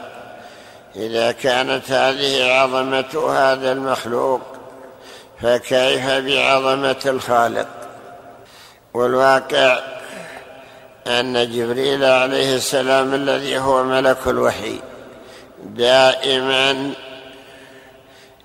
[0.96, 4.40] إذا كانت هذه عظمة هذا المخلوق
[5.42, 7.66] فكيف بعظمة الخالق؟
[8.94, 9.78] والواقع
[11.06, 14.80] أن جبريل عليه السلام الذي هو ملك الوحي
[15.64, 16.92] دائما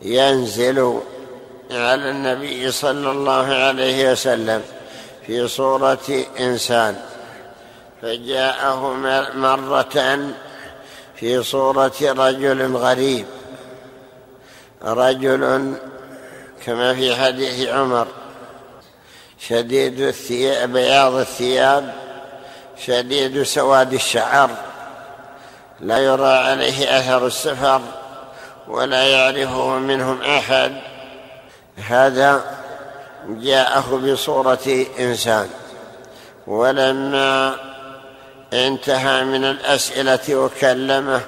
[0.01, 1.01] ينزل
[1.71, 4.61] على النبي صلى الله عليه وسلم
[5.27, 6.95] في صورة إنسان
[8.01, 8.93] فجاءه
[9.35, 10.19] مرة
[11.15, 13.25] في صورة رجل غريب
[14.83, 15.73] رجل
[16.65, 18.07] كما في حديث عمر
[19.47, 21.93] شديد الثياب بياض الثياب
[22.85, 24.49] شديد سواد الشعر
[25.79, 27.81] لا يرى عليه أثر السفر
[28.67, 30.88] ولا يعرفه منهم أحد.
[31.87, 32.59] هذا
[33.27, 35.49] جاءه بصورة إنسان.
[36.47, 37.55] ولما
[38.53, 41.21] انتهى من الأسئلة وكلمه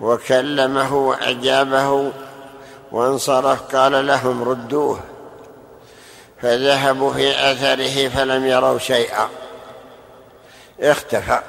[0.00, 2.12] وكلمه وأجابه
[2.92, 5.00] وانصرف قال لهم ردوه.
[6.42, 9.28] فذهبوا في أثره فلم يروا شيئا.
[10.80, 11.40] اختفى.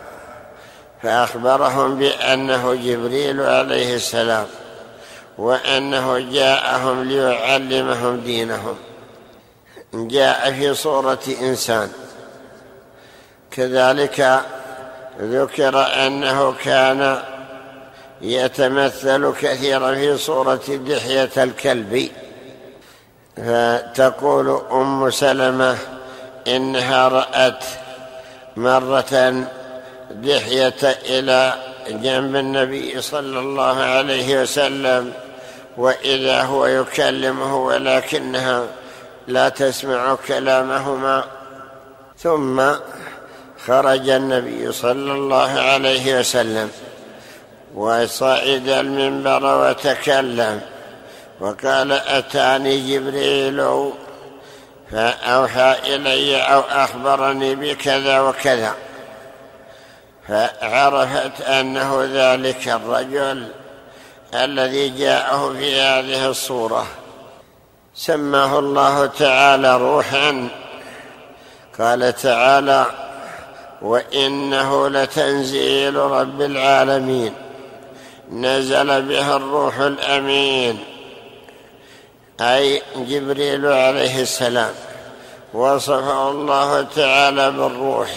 [1.04, 4.48] فأخبرهم بأنه جبريل عليه السلام
[5.38, 8.78] وأنه جاءهم ليعلمهم دينهم.
[9.94, 11.90] جاء في صورة إنسان.
[13.52, 14.42] كذلك
[15.22, 17.20] ذكر أنه كان
[18.22, 22.10] يتمثل كثيرا في صورة دحية الكلب.
[23.38, 25.78] فتقول أم سلمة
[26.48, 27.64] إنها رأت
[28.58, 29.44] مرة
[30.12, 31.54] دحية إلى
[31.88, 35.14] جنب النبي صلى الله عليه وسلم.
[35.78, 38.64] وإذا هو يكلمه ولكنها
[39.28, 41.24] لا تسمع كلامهما.
[42.18, 42.62] ثم
[43.66, 46.72] خرج النبي صلى الله عليه وسلم
[47.76, 50.62] وصعد المنبر وتكلم.
[51.40, 53.92] وقال أتاني جبريل
[54.92, 58.74] فأوحى إلي أو أخبرني بكذا وكذا.
[60.28, 63.48] فعرفت أنه ذلك الرجل.
[64.34, 66.88] الذي جاءه في هذه الصورة.
[67.96, 70.50] سماه الله تعالى روحا.
[71.80, 72.86] قال تعالى
[73.82, 77.34] وإنه لتنزيل رب العالمين.
[78.32, 80.84] نزل بها الروح الأمين.
[82.42, 84.74] أي جبريل عليه السلام.
[85.54, 88.10] وصفه الله تعالى بالروح.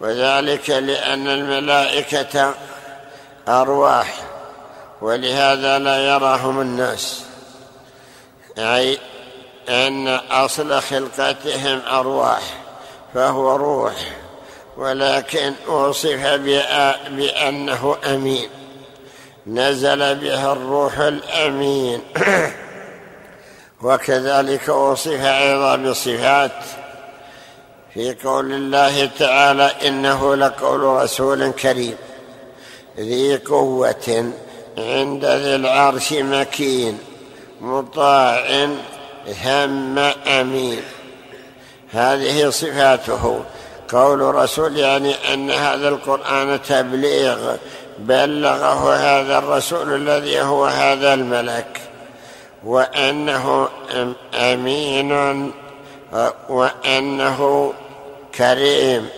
[0.00, 2.54] وذلك لأن الملائكة
[3.48, 4.27] أرواح.
[5.02, 7.22] ولهذا لا يراهم الناس.
[8.58, 8.98] أي
[9.68, 12.42] إن أصل خلقتهم أرواح
[13.14, 13.94] فهو روح
[14.76, 16.26] ولكن وصف
[17.10, 18.48] بأنه أمين.
[19.46, 22.00] نزل بها الروح الأمين.
[23.82, 26.52] وكذلك وصف أيضا بصفات.
[27.94, 31.96] في قول الله تعالى إنه لقول رسول كريم.
[32.98, 34.32] ذي قوة
[34.78, 36.98] عند ذي العرش مكين
[37.60, 38.68] مطاع
[39.44, 39.98] ثم
[40.28, 40.82] أمين.
[41.90, 43.44] هذه صفاته.
[43.88, 47.56] قول رسول يعني أن هذا القرآن تبليغ.
[47.98, 51.80] بلغه هذا الرسول الذي هو هذا الملك.
[52.64, 53.68] وأنه
[54.34, 55.52] أمين
[56.48, 57.72] وأنه
[58.34, 59.08] كريم.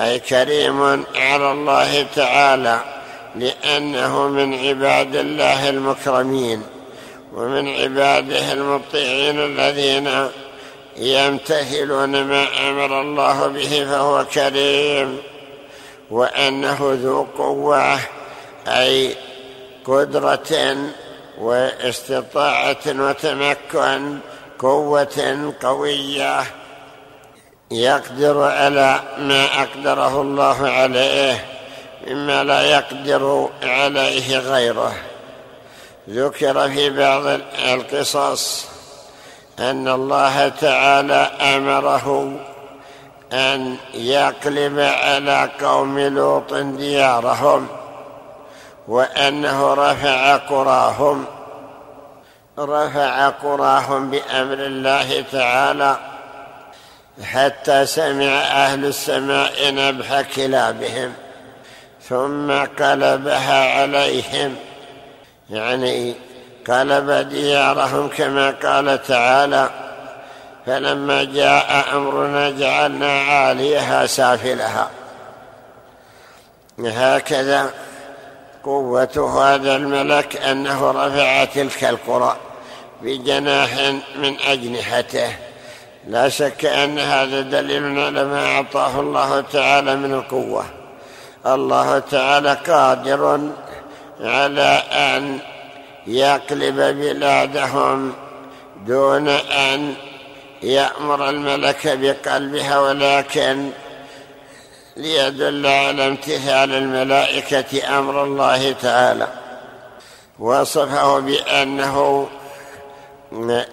[0.00, 2.93] أي كريم على الله تعالى.
[3.36, 6.62] لأنه من عباد الله المكرمين
[7.32, 10.28] ومن عباده المطيعين الذين
[10.96, 15.18] يمتثلون ما أمر الله به فهو كريم
[16.10, 17.98] وأنه ذو قوة
[18.68, 19.14] أي
[19.84, 20.76] قدرة
[21.38, 24.18] واستطاعة وتمكن
[24.58, 26.42] قوة قوية
[27.70, 31.44] يقدر على ما أقدره الله عليه.
[32.06, 34.94] مما لا يقدر عليه غيره.
[36.08, 38.66] ذكر في بعض القصص
[39.58, 42.32] أن الله تعالى أمره
[43.32, 47.68] أن يقلب على قوم لوط ديارهم
[48.88, 51.24] وأنه رفع قراهم
[52.58, 55.96] رفع قراهم بأمر الله تعالى
[57.22, 61.12] حتى سمع أهل السماء نبح كلابهم.
[62.08, 64.56] ثم قلبها عليهم.
[65.50, 66.14] يعني
[66.68, 69.70] قلب ديارهم كما قال تعالى
[70.66, 74.90] فلما جاء أمرنا جعلنا عاليها سافلها.
[76.78, 77.70] هكذا
[78.64, 82.36] قوة هذا الملك أنه رفع تلك القرى
[83.02, 83.70] بجناح
[84.16, 85.36] من أجنحته.
[86.08, 90.83] لا شك أن هذا دليل على ما أعطاه الله تعالى من القوة.
[91.46, 93.40] الله تعالى قادر
[94.20, 95.38] على أن
[96.06, 98.14] يقلب بلادهم
[98.86, 99.94] دون أن
[100.62, 103.70] يأمر الملك بقلبها ولكن
[104.96, 109.28] ليدل على امتثال الملائكة أمر الله تعالى.
[110.38, 112.28] وصفه بأنه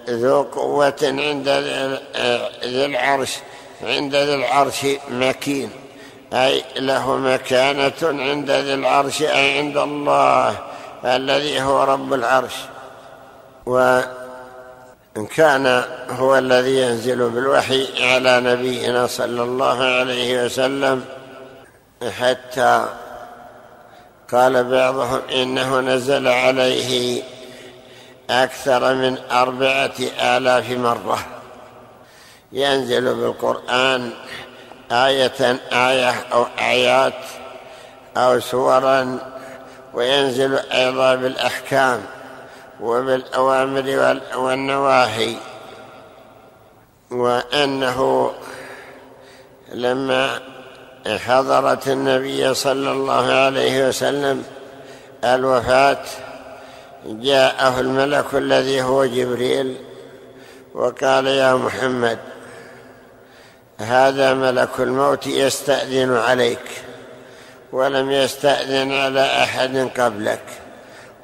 [0.08, 1.48] ذو قوة عند
[2.64, 3.30] ذي العرش
[3.82, 5.70] عند ذي العرش مكين.
[6.32, 10.58] أي له مكانة عند ذي العرش أي عند الله
[11.04, 12.54] الذي هو رب العرش.
[13.66, 21.04] وإن كان هو الذي ينزل بالوحي على نبينا صلى الله عليه وسلم
[22.20, 22.86] حتى
[24.32, 27.22] قال بعضهم إنه نزل عليه
[28.30, 31.18] أكثر من أربعة آلاف مرة.
[32.52, 34.10] ينزل بالقرآن
[34.92, 37.14] آية آية أو آيات
[38.16, 39.18] أو سورا
[39.94, 42.00] وينزل أيضا بالأحكام
[42.80, 45.36] وبالأوامر والنواهي.
[47.10, 48.32] وأنه
[49.72, 50.40] لما
[51.06, 54.44] حضرت النبي صلى الله عليه وسلم
[55.24, 56.04] الوفاة
[57.06, 59.76] جاءه الملك الذي هو جبريل
[60.74, 62.18] وقال يا محمد
[63.82, 66.82] هذا ملك الموت يستأذن عليك
[67.72, 70.42] ولم يستأذن على أحد قبلك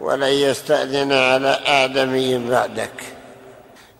[0.01, 3.03] ولن يستأذن على آدمي بعدك.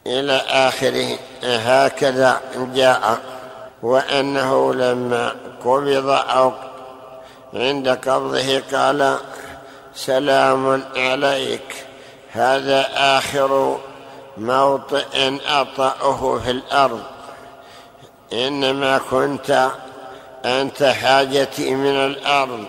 [0.07, 2.41] إلى آخره هكذا
[2.75, 3.19] جاء
[3.83, 5.35] وأنه لما
[5.65, 6.53] قبض أو
[7.55, 9.17] عند قبضه قال
[9.95, 11.85] سلام عليك
[12.33, 13.79] هذا آخر
[14.39, 17.18] موطئ أطأه في الأرض.
[18.33, 19.71] إنما كنت
[20.45, 22.65] أنت حاجتي من الأرض.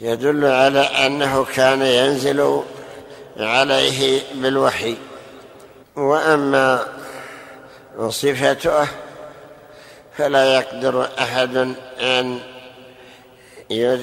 [0.00, 2.62] يدل على أنه كان ينزل
[3.36, 4.96] عليه بالوحي.
[5.96, 6.86] وأما
[8.08, 8.86] صفته
[10.16, 12.40] فلا يقدر أحد أن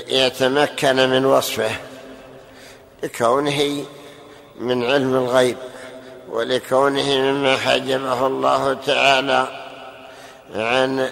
[0.07, 1.71] يتمكن من وصفه
[3.03, 3.85] لكونه
[4.59, 5.57] من علم الغيب
[6.29, 9.64] ولكونه مما حجبه الله تعالى.
[10.55, 11.11] عن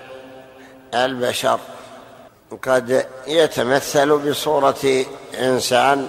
[0.93, 1.59] البشر.
[2.63, 5.05] قد يتمثل بصورة
[5.39, 6.07] إنسان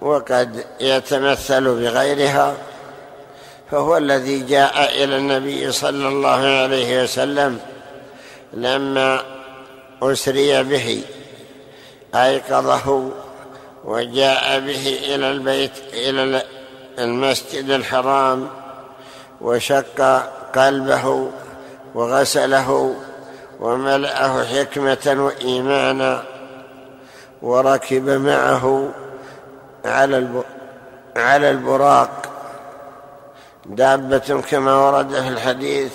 [0.00, 2.54] وقد يتمثل بغيرها
[3.70, 7.60] فهو الذي جاء إلى النبي صلى الله عليه وسلم
[8.52, 9.22] لما
[10.02, 11.02] أسري به
[12.14, 13.10] أيقظه
[13.84, 16.42] وجاء به إلى البيت إلى
[16.98, 18.48] المسجد الحرام
[19.40, 20.00] وشق
[20.54, 21.30] قلبه
[21.94, 22.94] وغسله
[23.60, 26.24] وملأه حكمة وإيمانا
[27.42, 28.88] وركب معه
[29.84, 30.42] على
[31.16, 32.10] على البراق.
[33.66, 35.92] دابة كما ورد في الحديث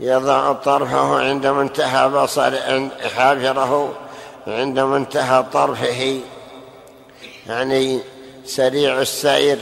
[0.00, 2.56] يضع طرفه عند منتهى بصر
[3.16, 3.94] حافره
[4.46, 6.20] عند منتهى طرفه.
[7.46, 8.00] يعني
[8.44, 9.58] سريع السير.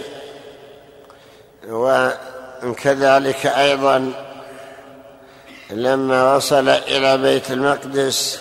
[1.68, 4.12] وكذلك أيضا
[5.73, 8.41] لما وصل إلى بيت المقدس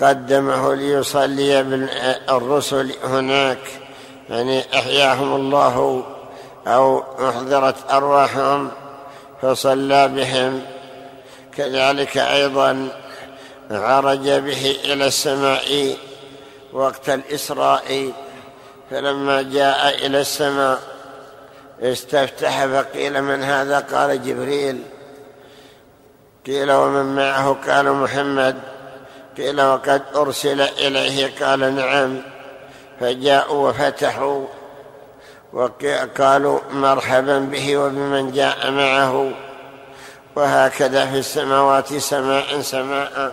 [0.00, 3.58] قدمه ليصلي بالرسل هناك
[4.30, 6.04] يعني أحياهم الله
[6.66, 8.70] أو أحضرت أرواحهم
[9.42, 10.62] فصلى بهم.
[11.56, 12.88] كذلك أيضا
[13.70, 15.96] عرج به إلى السماء
[16.72, 18.12] وقت الإسراء
[18.90, 20.78] فلما جاء إلى السماء
[21.82, 24.82] استفتح فقيل من هذا؟ قال جبريل.
[26.46, 28.56] قيل ومن معه قال محمد
[29.36, 32.22] قيل وقد أرسل إليه قال نعم
[33.00, 34.46] فجاءوا وفتحوا
[35.52, 39.30] وقالوا مرحبا به وبمن جاء معه
[40.36, 43.32] وهكذا في السماوات سماء سماء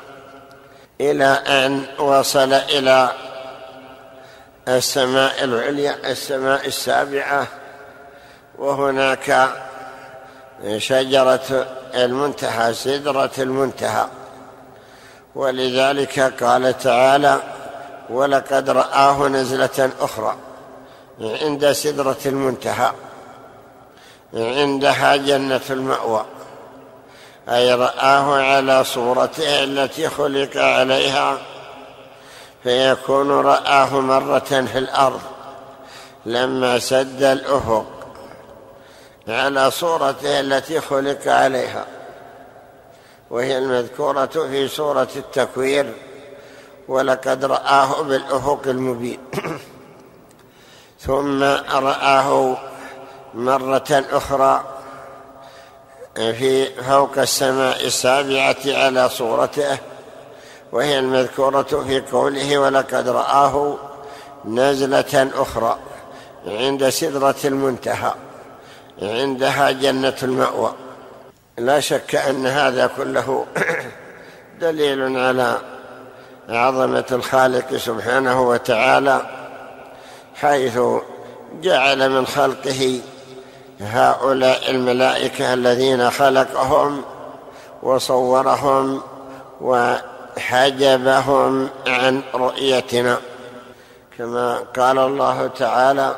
[1.01, 3.09] إلى أن وصل إلى
[4.67, 7.47] السماء العليا السماء السابعة
[8.57, 9.49] وهناك
[10.77, 14.07] شجرة المنتهى سدرة المنتهى.
[15.35, 17.39] ولذلك قال تعالى
[18.09, 20.35] ولقد رآه نزلة أخرى
[21.21, 22.91] عند سدرة المنتهى
[24.33, 26.25] عندها جنة المأوى.
[27.49, 31.37] أي رآه على صورته التي خلق عليها
[32.63, 35.21] فيكون رآه مرة في الأرض
[36.25, 37.92] لما سد الأفق.
[39.27, 41.85] على صورته التي خلق عليها
[43.29, 45.93] وهي المذكورة في سورة التكوير
[46.87, 49.19] ولقد رآه بالأفق المبين
[50.99, 51.43] ثم
[51.73, 52.57] رآه
[53.33, 54.63] مرة أخرى
[56.15, 59.77] في فوق السماء السابعة على صورته
[60.71, 63.77] وهي المذكورة في قوله ولقد رآه
[64.45, 65.77] نزلة أخرى
[66.45, 68.13] عند سدرة المنتهى
[69.09, 70.73] عندها جنة المأوى.
[71.57, 73.45] لا شك أن هذا كله
[74.61, 75.57] دليل على
[76.49, 79.21] عظمة الخالق سبحانه وتعالى
[80.35, 80.79] حيث
[81.61, 83.01] جعل من خلقه
[83.81, 87.01] هؤلاء الملائكة الذين خلقهم
[87.83, 89.01] وصورهم
[89.61, 91.09] وحجبهم
[91.87, 93.17] عن رؤيتنا.
[94.17, 96.15] كما قال الله تعالى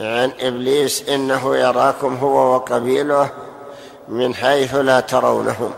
[0.00, 3.30] عن إبليس إنه يراكم هو وقبيله
[4.08, 5.70] من حيث لا ترونهم.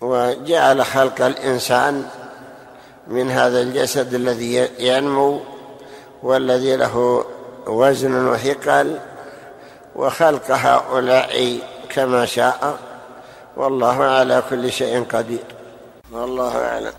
[0.00, 2.04] وجعل خلق الإنسان
[3.06, 5.40] من هذا الجسد الذي ينمو
[6.22, 7.24] والذي له
[7.66, 8.98] وزن وثقل
[9.96, 11.58] وخلق هؤلاء
[11.88, 12.78] كما شاء.
[13.56, 15.44] والله على كل شيء قدير.
[16.12, 16.92] والله أعلم.